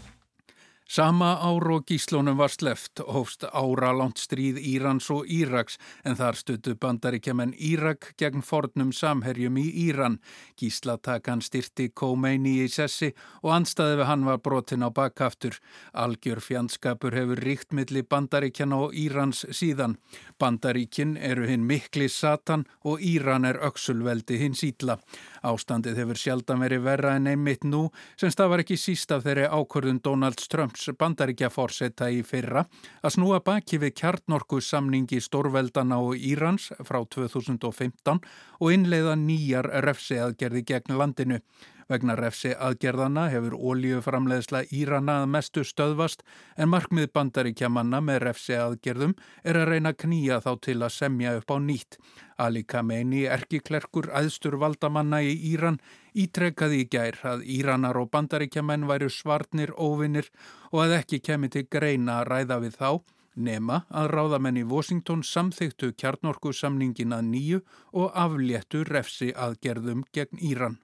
Sama 0.93 1.39
ár 1.41 1.71
og 1.71 1.85
gíslónum 1.89 2.37
var 2.37 2.51
sleft 2.53 2.99
hófst 2.99 3.47
áralangt 3.49 4.19
stríð 4.21 4.59
Írans 4.61 5.07
og 5.09 5.25
Íraks 5.25 5.79
en 6.05 6.13
þar 6.19 6.37
stuttu 6.37 6.75
bandaríkjaman 6.77 7.55
Írak 7.57 8.11
gegn 8.19 8.43
fornum 8.45 8.91
samherjum 8.93 9.57
í 9.57 9.63
Íran. 9.87 10.19
Gíslatakan 10.59 11.41
styrti 11.41 11.87
Khomeini 11.95 12.59
í 12.61 12.67
sessi 12.69 13.09
og 13.41 13.55
anstaði 13.55 13.95
við 14.03 14.09
hann 14.11 14.27
var 14.27 14.37
brotin 14.45 14.85
á 14.85 14.93
bakkaftur. 14.93 15.57
Algjör 15.97 16.43
fjandskapur 16.45 17.17
hefur 17.17 17.41
ríkt 17.41 17.73
milli 17.73 18.05
bandaríkjana 18.05 18.77
og 18.85 18.93
Írans 18.93 19.47
síðan. 19.49 19.97
Bandaríkin 20.37 21.17
eru 21.17 21.47
hinn 21.49 21.65
mikli 21.65 22.05
satan 22.05 22.67
og 22.83 23.01
Íran 23.01 23.49
er 23.49 23.57
öksulveldi 23.65 24.37
hinn 24.43 24.53
sítla. 24.53 24.99
Ástandið 25.43 25.97
hefur 25.99 26.19
sjaldan 26.19 26.61
verið 26.63 26.85
verra 26.85 27.17
en 27.17 27.27
einmitt 27.27 27.65
nú 27.67 27.89
sem 28.15 28.31
stafar 28.31 28.63
ekki 28.63 28.77
síst 28.79 29.11
af 29.11 29.25
þeirri 29.25 29.49
ákvörðun 29.51 29.99
Donalds 30.05 30.47
Trumps 30.47 30.87
bandaríkja 30.99 31.49
fórsetta 31.51 32.07
í 32.07 32.21
fyrra 32.23 32.63
að 33.03 33.15
snúa 33.17 33.41
baki 33.43 33.81
við 33.83 33.95
kjarnorku 33.99 34.61
samningi 34.63 35.19
Stórveldana 35.23 35.99
og 35.99 36.15
Írans 36.15 36.69
frá 36.87 37.01
2015 37.03 38.23
og 38.63 38.71
innleiða 38.71 39.17
nýjar 39.19 39.67
refsiaðgerði 39.83 40.63
gegn 40.71 40.95
landinu. 41.01 41.41
Vegna 41.91 42.15
refsi 42.19 42.53
aðgerðana 42.53 43.27
hefur 43.33 43.55
óljuframleðsla 43.57 44.63
Írana 44.71 45.19
að 45.21 45.31
mestu 45.35 45.63
stöðvast 45.67 46.23
en 46.57 46.71
markmið 46.71 47.09
bandaríkja 47.13 47.69
manna 47.69 48.01
með 48.01 48.21
refsi 48.27 48.57
aðgerðum 48.57 49.15
er 49.43 49.59
að 49.61 49.71
reyna 49.73 49.93
knýja 49.93 50.39
þá 50.45 50.51
til 50.67 50.77
að 50.81 50.95
semja 50.97 51.35
upp 51.39 51.51
á 51.51 51.57
nýtt. 51.59 51.97
Ali 52.43 52.63
Khamenei, 52.63 53.25
erkiklerkur 53.29 54.09
aðstur 54.15 54.57
valdamanna 54.61 55.21
í 55.21 55.33
Íran, 55.53 55.79
ítrekkaði 56.17 56.83
í 56.83 56.87
gær 56.89 57.19
að 57.33 57.43
Íranar 57.45 57.99
og 58.01 58.09
bandaríkjamenn 58.13 58.87
væru 58.89 59.09
svarnir 59.13 59.75
óvinnir 59.77 60.31
og 60.71 60.85
að 60.87 60.97
ekki 61.01 61.21
kemi 61.21 61.51
til 61.53 61.67
greina 61.69 62.21
að 62.21 62.31
ræða 62.31 62.61
við 62.65 62.79
þá 62.79 62.89
nema 63.35 63.83
að 63.89 64.09
ráðamenn 64.13 64.61
í 64.61 64.65
Washington 64.69 65.23
samþyktu 65.25 65.93
kjarnorku 65.97 66.53
samningin 66.53 67.15
að 67.17 67.29
nýju 67.31 67.61
og 67.93 68.11
afléttu 68.25 68.83
refsi 68.89 69.31
aðgerðum 69.33 70.05
gegn 70.13 70.41
Íran. 70.41 70.79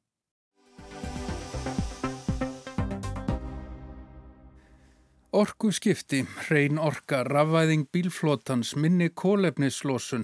Orku 5.30 5.70
skipti, 5.70 6.24
hrein 6.48 6.80
orka, 6.82 7.20
rafvæðing 7.22 7.84
bílflótans, 7.94 8.72
minni 8.74 9.12
kólefnislosun. 9.14 10.24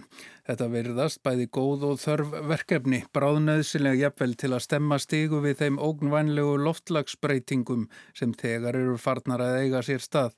Þetta 0.49 0.67
verðast 0.73 1.19
bæði 1.21 1.45
góð 1.53 1.83
og 1.91 1.99
þörf 2.01 2.31
verkefni, 2.49 3.03
bráðnöðsilega 3.13 3.99
jafnvel 3.99 4.33
til 4.33 4.49
að 4.57 4.63
stemma 4.65 4.97
stigu 4.97 5.43
við 5.45 5.59
þeim 5.61 5.77
ógnvænlegu 5.77 6.55
loftlagsbreytingum 6.57 7.85
sem 8.17 8.33
þegar 8.33 8.79
eru 8.81 8.97
farnar 8.97 9.45
að 9.45 9.59
eiga 9.59 9.83
sér 9.85 10.01
stað. 10.01 10.33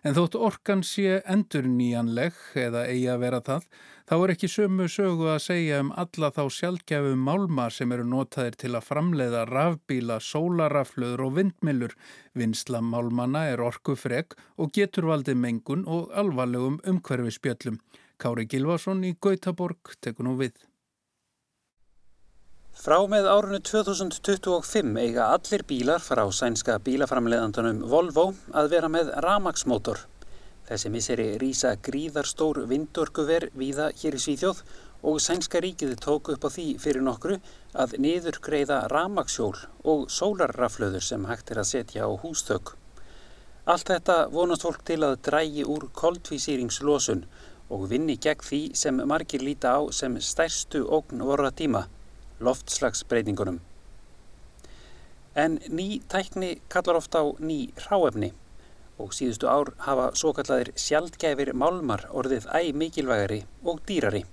En 0.00 0.14
þótt 0.16 0.36
orkan 0.40 0.80
sé 0.86 1.18
endur 1.28 1.66
nýjanleg 1.68 2.36
eða 2.56 2.86
eigi 2.88 3.08
að 3.12 3.18
vera 3.20 3.40
það, 3.44 3.66
þá 4.08 4.14
er 4.16 4.32
ekki 4.32 4.48
sömu 4.48 4.86
sögu 4.88 5.26
að 5.28 5.42
segja 5.44 5.80
um 5.84 5.90
alla 6.02 6.30
þá 6.32 6.40
sjálfgjafu 6.56 7.18
málma 7.20 7.66
sem 7.68 7.92
eru 7.92 8.06
notaðir 8.08 8.56
til 8.62 8.72
að 8.78 8.86
framleiða 8.88 9.44
rafbíla, 9.50 10.16
sólaraflöður 10.24 11.26
og 11.26 11.36
vindmilur. 11.36 11.96
Vinsla 12.32 12.80
málmana 12.80 13.44
er 13.52 13.60
orku 13.60 13.92
frek 13.92 14.38
og 14.56 14.72
getur 14.72 15.10
valdið 15.12 15.36
mengun 15.44 15.84
og 15.84 16.08
alvarlegum 16.16 16.80
umhverfispjöllum. 16.80 17.76
Kári 18.20 18.48
Gilvason 18.48 19.04
í 19.04 19.14
Gautaborg 19.20 19.96
tekur 20.00 20.30
nú 20.30 20.38
við. 20.40 20.56
Frá 22.80 22.96
með 23.12 23.26
árunni 23.28 23.58
2025 23.60 24.94
eiga 25.02 25.26
allir 25.34 25.66
bílar 25.68 26.00
frá 26.00 26.22
sænska 26.32 26.78
bílaframleðandunum 26.80 27.82
Volvo 27.92 28.30
að 28.56 28.70
vera 28.72 28.88
með 28.88 29.10
ramagsmótor. 29.20 30.00
Þessi 30.64 30.92
misseri 30.94 31.26
rýsa 31.42 31.74
gríðarstór 31.84 32.62
vindorkuver 32.70 33.50
víða 33.52 33.90
hér 34.00 34.16
í 34.16 34.22
Svíþjóð 34.24 34.64
og 35.12 35.20
sænska 35.20 35.60
ríkið 35.60 35.92
tók 36.06 36.32
upp 36.32 36.48
á 36.48 36.50
því 36.56 36.66
fyrir 36.80 37.04
nokkru 37.04 37.36
að 37.84 37.98
niður 38.00 38.40
greiða 38.48 38.80
ramagsjól 38.94 39.60
og 39.84 40.08
sólarraflöður 40.08 41.04
sem 41.10 41.28
hægt 41.28 41.52
er 41.52 41.60
að 41.60 41.70
setja 41.74 42.08
á 42.08 42.10
hústök. 42.24 42.78
Allt 43.68 43.92
þetta 43.92 44.20
vonast 44.32 44.64
fólk 44.64 44.88
til 44.88 45.02
að 45.04 45.20
drægi 45.28 45.68
úr 45.68 45.90
koldvísýringslosun 46.00 47.26
og 47.68 47.88
vinni 47.92 48.16
gegn 48.16 48.48
því 48.48 48.66
sem 48.72 49.04
margir 49.04 49.44
líta 49.44 49.76
á 49.76 49.84
sem 49.92 50.16
stærstu 50.16 50.86
ógn 50.88 51.28
vorra 51.28 51.52
tíma 51.52 51.90
loftslagsbreytingunum. 52.40 53.60
En 55.36 55.60
ný 55.68 56.00
tækni 56.08 56.60
kallar 56.68 56.96
ofta 56.96 57.22
á 57.22 57.26
ný 57.38 57.70
ráefni 57.86 58.32
og 58.98 59.14
síðustu 59.16 59.48
ár 59.48 59.72
hafa 59.86 60.10
svo 60.18 60.32
kallaðir 60.36 60.72
sjaldgæfir 60.76 61.52
málmar 61.54 62.04
orðið 62.10 62.48
æg 62.52 62.74
mikilvægari 62.76 63.40
og 63.64 63.80
dýrari. 63.88 64.24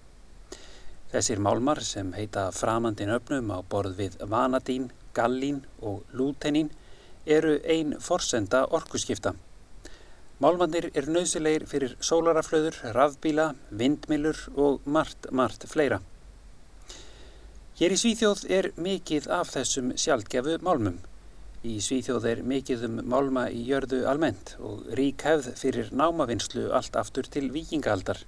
Þessir 1.12 1.40
málmar 1.40 1.80
sem 1.88 2.10
heita 2.18 2.50
framandin 2.52 3.14
öfnum 3.16 3.54
á 3.56 3.64
borð 3.64 3.96
við 4.02 4.18
vanadín, 4.34 4.90
gallín 5.16 5.62
og 5.80 6.04
lútenín 6.12 6.74
eru 7.26 7.60
ein 7.64 7.96
forsenda 8.00 8.66
orkuskipta. 8.68 9.36
Málmannir 10.44 10.92
eru 10.94 11.16
nöðsilegir 11.16 11.64
fyrir 11.66 11.96
sólaraflöður, 12.04 12.76
rafbíla, 12.94 13.54
vindmilur 13.72 14.44
og 14.56 14.84
margt, 14.86 15.32
margt 15.32 15.66
fleira. 15.72 16.02
Hér 17.78 17.94
í 17.94 17.98
Svíþjóð 18.02 18.40
er 18.50 18.66
mikið 18.82 19.28
af 19.30 19.52
þessum 19.54 19.92
sjálfgefu 20.02 20.56
málmum. 20.66 20.96
Í 21.62 21.76
Svíþjóð 21.86 22.24
er 22.32 22.40
mikið 22.42 22.86
um 22.88 22.96
málma 23.06 23.44
í 23.54 23.60
jörðu 23.68 24.00
almennt 24.10 24.56
og 24.58 24.88
rík 24.98 25.22
hefð 25.22 25.52
fyrir 25.60 25.92
námavinnslu 25.94 26.72
allt 26.74 26.98
aftur 26.98 27.30
til 27.30 27.52
vikingaldar. 27.54 28.24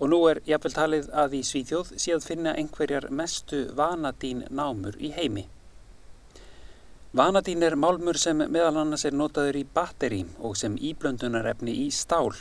Og 0.00 0.08
nú 0.08 0.22
er 0.30 0.40
jafnvel 0.48 0.72
talið 0.78 1.10
að 1.12 1.36
í 1.36 1.42
Svíþjóð 1.50 1.90
séð 2.00 2.24
finna 2.24 2.54
einhverjar 2.56 3.10
mestu 3.12 3.66
vanadín 3.76 4.46
námur 4.48 4.96
í 4.96 5.12
heimi. 5.12 5.44
Vanadín 7.12 7.60
er 7.68 7.76
málmur 7.76 8.16
sem 8.16 8.40
meðal 8.46 8.80
annars 8.86 9.04
er 9.04 9.12
notaður 9.12 9.60
í 9.60 9.66
batteri 9.76 10.22
og 10.38 10.56
sem 10.56 10.80
íblöndunarefni 10.80 11.76
í 11.84 11.90
stál. 11.92 12.32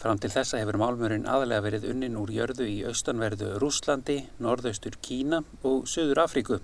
Fram 0.00 0.16
til 0.16 0.30
þessa 0.32 0.56
hefur 0.62 0.78
málmurinn 0.80 1.26
aðlega 1.28 1.60
verið 1.66 1.82
unnin 1.90 2.14
úr 2.16 2.30
jörðu 2.32 2.64
í 2.64 2.78
austanverðu 2.88 3.58
Rúslandi, 3.60 4.14
norðaustur 4.40 4.94
Kína 5.04 5.42
og 5.60 5.90
söður 5.92 6.22
Afríku. 6.22 6.56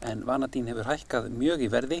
En 0.00 0.22
vanadín 0.24 0.70
hefur 0.72 0.88
hækkað 0.88 1.28
mjög 1.36 1.66
í 1.66 1.68
verði 1.74 1.98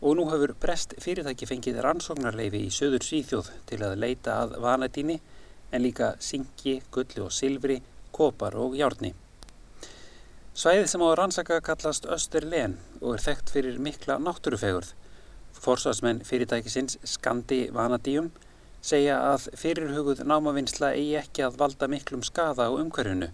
og 0.00 0.16
nú 0.16 0.24
hefur 0.30 0.54
brest 0.62 0.94
fyrirtæki 1.04 1.48
fengið 1.50 1.82
rannsóknarleifi 1.84 2.62
í 2.64 2.72
söður 2.72 3.04
Svíþjóð 3.04 3.50
til 3.68 3.82
að 3.84 3.98
leita 4.06 4.38
að 4.46 4.56
vanadíni 4.64 5.18
en 5.68 5.84
líka 5.84 6.14
syngi, 6.16 6.78
gulli 6.88 7.20
og 7.20 7.36
silfri, 7.36 7.82
kopar 8.16 8.56
og 8.56 8.78
járni. 8.80 9.12
Svæðið 10.56 10.88
sem 10.94 11.04
á 11.04 11.08
rannsaka 11.12 11.60
kallast 11.60 12.08
Österlen 12.08 12.78
og 13.02 13.18
er 13.18 13.26
þekkt 13.26 13.52
fyrir 13.52 13.76
mikla 13.84 14.16
náttúrufegurð. 14.16 14.94
Forsvarsmenn 15.60 16.24
fyrirtækisins 16.24 16.96
Skandi 17.04 17.66
Vanadíum 17.68 18.32
segja 18.86 19.16
að 19.32 19.48
fyrirhuguð 19.58 20.22
námavinnsla 20.30 20.92
eigi 20.94 21.16
ekki 21.20 21.44
að 21.46 21.58
valda 21.60 21.88
miklum 21.90 22.22
skaða 22.26 22.68
á 22.70 22.76
umhverfinu 22.76 23.28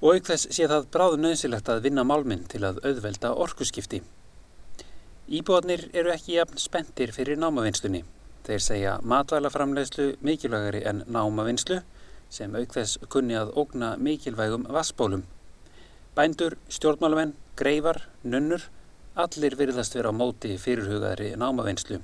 og 0.00 0.16
aukþess 0.16 0.50
sé 0.56 0.68
það 0.70 0.88
bráðu 0.94 1.18
nöðsilegt 1.20 1.68
að 1.72 1.82
vinna 1.86 2.04
málminn 2.08 2.44
til 2.50 2.62
að 2.68 2.80
auðvelda 2.84 3.32
orkuskipti. 3.44 4.00
Íbúarnir 5.28 5.86
eru 5.96 6.12
ekki 6.12 6.36
jafn 6.36 6.60
spendir 6.60 7.12
fyrir 7.16 7.40
námavinnslunni. 7.40 8.02
Þeir 8.44 8.64
segja 8.64 8.94
matvælaframlegslu 9.12 10.10
mikilvægari 10.20 10.82
en 10.90 11.04
námavinnslu 11.08 11.80
sem 12.34 12.56
aukþess 12.58 12.98
kunni 13.12 13.36
að 13.40 13.54
ógna 13.60 13.94
mikilvægum 13.96 14.66
vassbólum. 14.72 15.24
Bændur, 16.14 16.58
stjórnmálamenn, 16.68 17.32
greifar, 17.56 18.04
nunnur, 18.22 18.68
allir 19.14 19.56
virðast 19.56 19.96
vera 19.96 20.12
á 20.12 20.14
móti 20.14 20.58
fyrirhugaðri 20.60 21.32
námavinnslu 21.40 22.02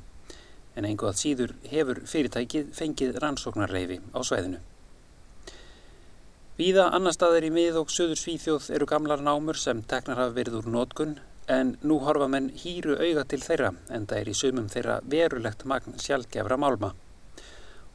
en 0.76 0.86
einhvað 0.88 1.18
síður 1.20 1.54
hefur 1.70 2.02
fyrirtækið 2.10 2.70
fengið 2.76 3.18
rannsóknarleifi 3.22 3.98
á 4.14 4.20
sveiðinu. 4.22 4.60
Víða 6.60 6.90
annar 6.92 7.14
staðir 7.16 7.46
í 7.48 7.50
mið 7.54 7.78
og 7.80 7.92
söður 7.94 8.18
svíþjóð 8.20 8.66
eru 8.76 8.86
gamlar 8.88 9.22
námur 9.24 9.56
sem 9.56 9.78
teknar 9.88 10.18
hafa 10.20 10.34
verið 10.36 10.58
úr 10.58 10.66
nótkun 10.74 11.14
en 11.50 11.70
nú 11.82 11.96
horfa 12.04 12.28
menn 12.28 12.50
hýru 12.62 12.98
auga 13.00 13.24
til 13.30 13.40
þeirra 13.40 13.70
en 13.88 14.04
það 14.10 14.18
er 14.18 14.28
í 14.28 14.34
sumum 14.40 14.68
þeirra 14.74 14.98
verulegt 15.14 15.64
magn 15.64 15.96
sjálfgefra 16.04 16.58
málma. 16.60 16.92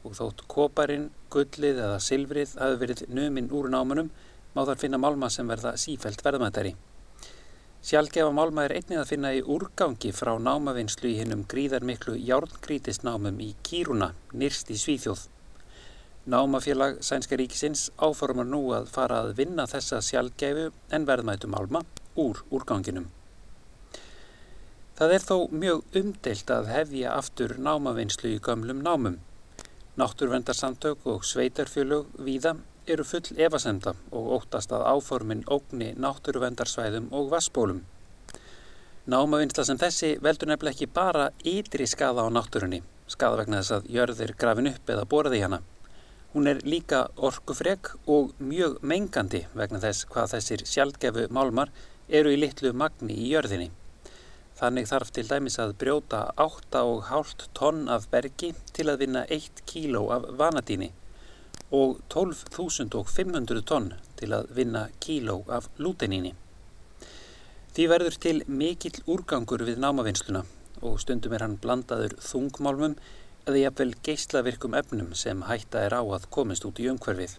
Og 0.02 0.18
þótt 0.18 0.42
koparinn, 0.50 1.08
gullið 1.30 1.80
eða 1.84 2.02
silfrið 2.02 2.56
hafi 2.58 2.82
verið 2.82 3.06
nöminn 3.08 3.52
úr 3.54 3.70
námunum 3.70 4.10
má 4.56 4.64
þar 4.64 4.82
finna 4.82 5.00
málma 5.00 5.30
sem 5.30 5.48
verða 5.48 5.76
sífælt 5.80 6.26
verðmættari. 6.26 6.74
Sjálfgefa 7.86 8.32
málma 8.34 8.64
er 8.66 8.72
einnið 8.80 8.98
að 8.98 9.10
finna 9.12 9.30
í 9.36 9.42
úrgangi 9.46 10.08
frá 10.10 10.32
námavinnslu 10.42 11.06
í 11.06 11.18
hinnum 11.20 11.44
gríðarmiklu 11.46 12.16
járngrítistnámum 12.18 13.36
í 13.44 13.52
Kíruna, 13.62 14.08
nýrst 14.34 14.72
í 14.74 14.78
Svíþjóð. 14.82 15.20
Námafélag 16.26 16.98
Sænska 17.06 17.38
ríkisins 17.38 17.84
áformar 18.02 18.48
nú 18.50 18.64
að 18.74 18.90
fara 18.90 19.20
að 19.22 19.36
vinna 19.38 19.68
þessa 19.70 20.00
sjálfgefu 20.02 20.72
en 20.98 21.06
verðmættu 21.06 21.46
málma 21.52 21.84
úr 22.18 22.42
úrganginum. 22.50 23.06
Það 24.98 25.14
er 25.20 25.26
þó 25.30 25.36
mjög 25.54 25.98
umdeilt 26.02 26.50
að 26.50 26.72
hefja 26.74 27.14
aftur 27.14 27.54
námavinnslu 27.54 28.34
í 28.34 28.42
gömlum 28.42 28.82
námum. 28.82 29.20
Náttúrvendarsamtök 29.94 31.06
og 31.14 31.22
sveitarfjölug 31.22 32.10
víða 32.18 32.56
eru 32.86 33.04
full 33.04 33.38
efasemda 33.46 33.92
og 34.14 34.32
óttast 34.38 34.72
að 34.74 34.84
áformin 34.92 35.44
ógni 35.50 35.92
náttúruvendarsvæðum 35.98 37.08
og 37.16 37.30
vassbólum. 37.32 37.80
Námavinnsla 39.06 39.64
sem 39.66 39.78
þessi 39.78 40.12
veldur 40.22 40.50
nefnileg 40.50 40.74
ekki 40.74 40.88
bara 40.98 41.28
ytri 41.46 41.86
skada 41.86 42.26
á 42.26 42.28
náttúrunni, 42.30 42.82
skada 43.06 43.40
vegna 43.40 43.62
þess 43.62 43.76
að 43.76 43.88
jörðir 43.96 44.34
grafin 44.38 44.70
upp 44.72 44.92
eða 44.94 45.06
boraði 45.12 45.42
hana. 45.44 45.60
Hún 46.34 46.50
er 46.50 46.60
líka 46.66 47.06
orkufreg 47.16 47.92
og 48.06 48.34
mjög 48.38 48.78
mengandi 48.82 49.46
vegna 49.54 49.80
þess 49.82 50.08
hvað 50.10 50.36
þessir 50.36 50.66
sjálfgefu 50.66 51.26
málmar 51.30 51.72
eru 52.08 52.34
í 52.34 52.38
litlu 52.38 52.72
magni 52.74 53.14
í 53.14 53.30
jörðinni. 53.32 53.70
Þannig 54.56 54.86
þarf 54.88 55.10
til 55.12 55.26
dæmis 55.28 55.58
að 55.60 55.74
brjóta 55.80 56.22
8,5 56.40 57.48
tonn 57.56 57.88
af 57.92 58.06
bergi 58.12 58.54
til 58.72 58.86
að 58.90 59.02
vinna 59.04 59.24
1 59.38 59.64
kíló 59.68 60.06
af 60.14 60.30
vanadíni 60.38 60.92
og 61.76 62.00
12.500 62.12 63.62
tonn 63.68 63.92
til 64.16 64.32
að 64.32 64.50
vinna 64.56 64.86
kíló 65.02 65.42
af 65.52 65.68
lúteníni. 65.82 66.32
Því 67.76 67.86
verður 67.92 68.14
til 68.24 68.38
mikill 68.48 69.02
úrgangur 69.04 69.64
við 69.68 69.80
námavinnsluna 69.84 70.46
og 70.86 71.00
stundum 71.02 71.34
er 71.36 71.44
hann 71.44 71.58
blandaður 71.60 72.14
þungmálmum 72.24 72.94
eða 73.46 73.64
jafnvel 73.66 73.92
geyslavirkum 74.06 74.76
efnum 74.78 75.10
sem 75.14 75.42
hætta 75.48 75.82
er 75.84 75.96
á 75.96 76.02
að 76.02 76.30
komist 76.36 76.64
út 76.68 76.80
í 76.80 76.88
umhverfið. 76.92 77.36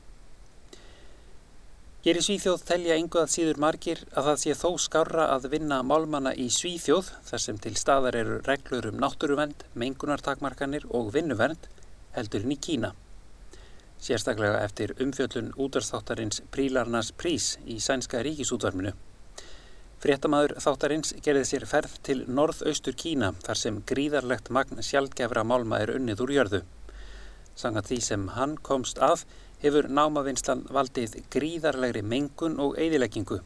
Hér 2.05 2.19
í 2.19 2.23
Svíþjóð 2.23 2.61
telja 2.69 2.95
einhvað 2.95 3.33
síður 3.33 3.57
margir 3.59 4.03
að 4.13 4.29
það 4.29 4.37
sé 4.43 4.53
þó 4.59 4.69
skarra 4.79 5.25
að 5.33 5.49
vinna 5.55 5.81
málmanna 5.83 6.35
í 6.37 6.45
Svíþjóð 6.53 7.09
þar 7.31 7.43
sem 7.43 7.57
til 7.63 7.73
staðar 7.75 8.19
eru 8.21 8.37
reglur 8.45 8.91
um 8.91 9.01
náttúruvend, 9.01 9.65
mengunartakmarkanir 9.73 10.85
og 10.93 11.11
vinnuvernd 11.17 11.67
heldurinn 12.15 12.55
í 12.55 12.61
Kína 12.61 12.93
sérstaklega 13.99 14.61
eftir 14.63 14.93
umfjöllun 15.01 15.53
útvarþáttarins 15.57 16.41
Prílarnas 16.51 17.11
Prís 17.11 17.55
í 17.65 17.79
sænska 17.81 18.21
ríkisútvarminu. 18.25 18.93
Fréttamaður 19.97 20.53
þáttarins 20.61 21.15
gerði 21.25 21.45
sér 21.49 21.65
ferð 21.65 21.97
til 22.05 22.19
norðaustur 22.29 22.93
Kína 22.93 23.31
þar 23.41 23.57
sem 23.57 23.81
gríðarlegt 23.89 24.51
magn 24.53 24.83
sjálfgefra 24.85 25.43
málma 25.43 25.81
er 25.81 25.95
unnið 25.95 26.21
úr 26.25 26.33
jörðu. 26.35 26.63
Sangat 27.57 27.89
því 27.89 27.99
sem 28.05 28.27
hann 28.35 28.55
komst 28.61 29.01
að 29.01 29.23
hefur 29.63 29.89
námavinslan 29.89 30.67
valdið 30.69 31.17
gríðarlegri 31.33 32.03
mengun 32.05 32.59
og 32.61 32.77
eigðileggingu. 32.77 33.39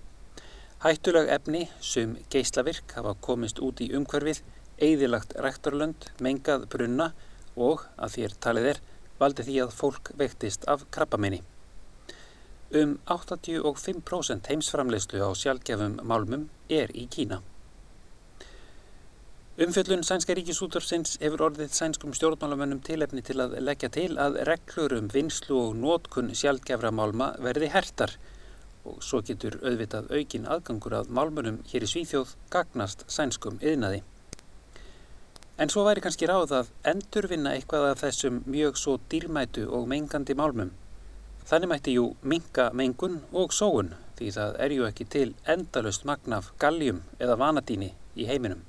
Hættuleg 0.83 1.29
efni, 1.31 1.67
sum 1.79 2.17
geyslavirk, 2.33 2.97
hafa 2.97 3.13
komist 3.23 3.61
út 3.63 3.79
í 3.85 3.91
umhverfið, 3.95 4.41
eigðilagt 4.81 5.35
rektorlönd, 5.45 6.09
mengað 6.19 6.65
brunna 6.73 7.11
og, 7.55 7.85
að 7.95 8.17
þér 8.17 8.35
talið 8.43 8.69
er, 8.73 8.81
valdi 9.21 9.45
því 9.47 9.61
að 9.65 9.77
fólk 9.77 10.11
veiktist 10.19 10.67
af 10.71 10.87
krabbaminni. 10.91 11.41
Um 12.71 12.97
85% 13.05 14.47
heimsframleyslu 14.51 15.23
á 15.23 15.29
sjálfgefum 15.35 15.99
málmum 16.07 16.49
er 16.69 16.93
í 16.95 17.07
Kína. 17.11 17.41
Umfjöllun 19.61 20.05
Sænska 20.07 20.33
ríkisútvarsins 20.33 21.17
hefur 21.21 21.43
orðið 21.49 21.73
sænskum 21.75 22.13
stjórnmálamönnum 22.15 22.79
tilefni 22.87 23.21
til 23.27 23.35
að 23.43 23.57
leggja 23.59 23.89
til 23.93 24.13
að 24.17 24.39
reglur 24.47 24.95
um 24.95 25.09
vinslu 25.11 25.57
og 25.59 25.75
nótkun 25.77 26.31
sjálfgefra 26.31 26.93
málma 26.95 27.33
verði 27.43 27.69
hertar 27.73 28.15
og 28.87 29.03
svo 29.05 29.19
getur 29.27 29.59
auðvitað 29.61 30.09
aukin 30.15 30.47
aðgangur 30.55 30.95
að 31.01 31.11
málmunum 31.19 31.59
hér 31.69 31.85
í 31.85 31.91
Svíþjóð 31.91 32.33
gagnast 32.55 33.05
sænskum 33.11 33.59
yðnaði. 33.59 34.01
En 35.61 35.69
svo 35.69 35.83
væri 35.85 36.01
kannski 36.01 36.25
ráð 36.25 36.55
að 36.57 36.69
endurvinna 36.89 37.51
eitthvað 37.53 37.83
af 37.91 37.99
þessum 38.01 38.39
mjög 38.49 38.79
svo 38.81 38.95
dýrmætu 39.11 39.67
og 39.69 39.83
mengandi 39.91 40.33
málmum. 40.33 40.71
Þannig 41.45 41.69
mætti 41.69 41.93
jú 41.93 42.05
minga 42.25 42.71
mengun 42.73 43.19
og 43.31 43.53
sóun 43.53 43.91
því 44.17 44.31
það 44.37 44.57
er 44.65 44.73
ju 44.73 44.87
ekki 44.87 45.05
til 45.13 45.35
endalust 45.53 46.07
magnaf 46.09 46.49
galjum 46.57 47.03
eða 47.19 47.37
vanadíni 47.43 47.91
í 48.17 48.25
heiminum. 48.25 48.63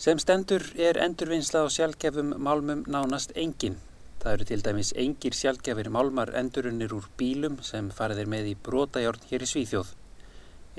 Sem 0.00 0.16
stendur 0.22 0.64
er 0.88 0.96
endurvinnsla 1.04 1.64
á 1.64 1.68
sjálfgefum 1.76 2.36
málmum 2.48 2.86
nánast 2.88 3.36
engin. 3.36 3.76
Það 4.22 4.32
eru 4.32 4.48
til 4.48 4.64
dæmis 4.64 4.96
engir 4.96 5.36
sjálfgefir 5.36 5.90
málmar 5.92 6.32
endurinnir 6.40 6.94
úr 6.96 7.08
bílum 7.20 7.60
sem 7.60 7.92
farið 7.92 8.24
er 8.24 8.32
með 8.32 8.54
í 8.54 8.60
brótajórn 8.64 9.28
hér 9.28 9.44
í 9.44 9.50
Svíþjóð. 9.52 9.92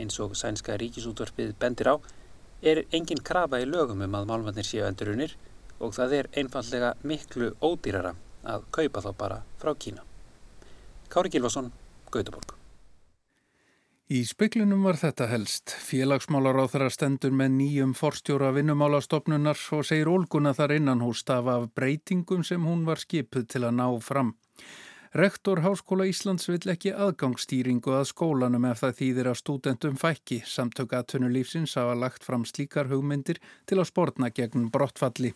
Eins 0.02 0.18
og 0.26 0.34
sænska 0.40 0.80
ríkisútvarpið 0.82 1.54
bendir 1.62 1.94
á 1.94 2.02
er 2.62 2.84
engin 2.91 3.24
krafa 3.24 3.62
í 3.62 3.67
lögum 3.69 4.04
um 4.06 4.15
að 4.19 4.30
málmannir 4.30 4.67
séu 4.67 4.86
endurunir 4.88 5.36
og 5.80 5.95
það 5.95 6.15
er 6.19 6.32
einfallega 6.41 6.93
miklu 7.08 7.54
ódýrara 7.63 8.15
að 8.43 8.65
kaupa 8.76 9.04
þá 9.04 9.12
bara 9.17 9.41
frá 9.60 9.74
Kína. 9.76 10.04
Kári 11.10 11.32
Gilvason, 11.34 11.72
Gautaborg. 12.12 12.56
Í 14.10 14.24
speiklunum 14.26 14.82
var 14.88 14.98
þetta 14.98 15.28
helst. 15.30 15.69
Félagsmálar 15.86 16.58
á 16.58 16.65
þeirra 16.65 16.89
stendur 16.89 17.30
með 17.30 17.52
nýjum 17.60 17.91
forstjóra 17.93 18.50
vinnumálastofnunar 18.56 19.60
og 19.78 19.84
segir 19.86 20.10
Olguna 20.10 20.56
þar 20.58 20.74
innan 20.80 21.04
hús 21.06 21.22
stafa 21.22 21.60
af 21.60 21.67
breytingum 21.78 22.41
sem 22.41 22.65
hún 22.65 22.88
var 22.88 22.98
skipuð 22.98 23.45
til 23.54 23.67
að 23.67 23.76
ná 23.78 23.86
fram. 24.02 24.34
Rektor 25.12 25.63
Háskóla 25.65 26.06
Íslands 26.06 26.43
vill 26.45 26.69
ekki 26.69 26.91
aðgangsstýringu 26.93 27.95
að 27.98 28.12
skólanum 28.12 28.67
ef 28.69 28.84
það 28.84 28.91
þýðir 29.00 29.30
að 29.32 29.38
stúdentum 29.39 29.95
fækki. 29.98 30.38
Samtöku 30.45 30.93
aðtunulífsins 31.00 31.74
hafa 31.82 31.95
lagt 31.98 32.28
fram 32.28 32.43
slíkar 32.45 32.91
hugmyndir 32.91 33.39
til 33.65 33.80
að 33.82 33.88
spórna 33.89 34.30
gegn 34.30 34.67
brottfalli. 34.69 35.32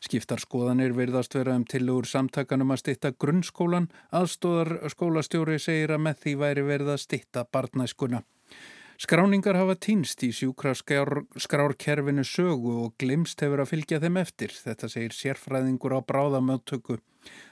Skiptarskoðanir 0.00 0.96
virðast 0.96 1.36
vera 1.36 1.58
um 1.60 1.66
tilugur 1.68 2.08
samtakanum 2.08 2.72
að 2.72 2.80
stitta 2.80 3.12
grunnskólan. 3.12 3.90
Aðstóðar 4.08 4.88
skólastjóri 4.96 5.60
segir 5.60 5.92
að 5.92 6.04
með 6.06 6.24
því 6.24 6.36
væri 6.40 6.66
verið 6.70 6.94
að 6.94 7.04
stitta 7.04 7.44
barnæskuna. 7.44 8.24
Skráningar 9.00 9.60
hafa 9.60 9.76
týnst 9.76 10.24
í 10.24 10.32
sjúkraskrárkerfinu 10.32 12.24
sögu 12.24 12.72
og 12.86 12.96
glimst 12.96 13.44
hefur 13.44 13.66
að 13.66 13.72
fylgja 13.76 14.00
þeim 14.00 14.16
eftir. 14.24 14.56
Þetta 14.64 14.88
segir 14.96 15.12
sérfræðingur 15.12 15.92
á 15.92 16.00
bráðamöttöku. 16.08 17.02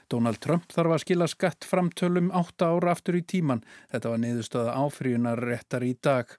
Donald 0.09 0.41
Trump 0.41 0.71
þarf 0.73 0.95
að 0.95 1.03
skila 1.03 1.27
skatt 1.29 1.67
framtölum 1.69 2.31
8 2.35 2.65
ára 2.65 2.93
aftur 2.95 3.19
í 3.19 3.23
tíman. 3.23 3.61
Þetta 3.93 4.13
var 4.13 4.21
niðurstöða 4.23 4.75
áfríunar 4.81 5.41
réttar 5.45 5.85
í 5.85 5.93
dag. 6.01 6.33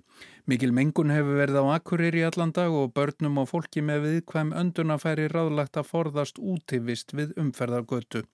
Mikil 0.50 0.72
mengun 0.74 1.12
hefur 1.14 1.38
verið 1.38 1.60
á 1.62 1.64
akkurir 1.76 2.16
í 2.18 2.24
allan 2.26 2.50
dag 2.56 2.74
og 2.74 2.90
börnum 2.96 3.38
og 3.38 3.52
fólki 3.52 3.84
með 3.86 4.02
viðkvæm 4.06 4.50
öndunafæri 4.56 5.28
ráðlagt 5.30 5.78
að 5.78 5.86
forðast 5.92 6.40
útivist 6.42 7.14
við 7.14 7.36
umferðargötu. 7.38 8.24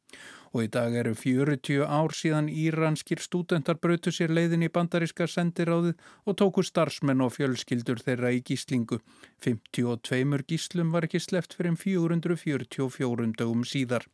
Og 0.57 0.64
í 0.64 0.70
dag 0.72 0.94
eru 0.96 1.12
40 1.18 1.85
ár 1.85 2.14
síðan 2.16 2.49
íranskir 2.49 3.20
stúdentar 3.20 3.77
brötu 3.83 4.14
sér 4.14 4.33
leiðin 4.33 4.64
í 4.64 4.72
bandaríska 4.72 5.29
sendiráðið 5.29 6.01
og 6.25 6.38
tóku 6.40 6.64
starfsmenn 6.64 7.20
og 7.20 7.35
fjölskyldur 7.37 8.01
þeirra 8.01 8.33
í 8.33 8.40
gíslingu. 8.40 9.03
52 9.44 10.46
gíslum 10.49 10.96
var 10.96 11.05
ekki 11.05 11.20
sleft 11.20 11.59
fyrir 11.59 11.77
444 11.77 13.35
dögum 13.37 13.66
síðar. 13.68 14.09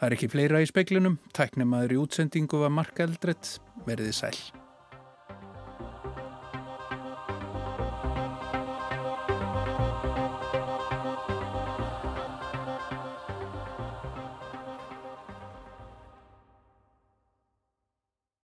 Það 0.00 0.06
er 0.06 0.14
ekki 0.16 0.28
fleira 0.32 0.60
í 0.64 0.68
speiklinum, 0.68 1.18
tæknum 1.36 1.74
aður 1.76 1.92
í 1.92 1.98
útsendingu 2.00 2.62
var 2.62 2.72
Mark 2.72 3.02
Eldredd, 3.04 3.52
verðið 3.84 4.14
sæl. 4.16 4.59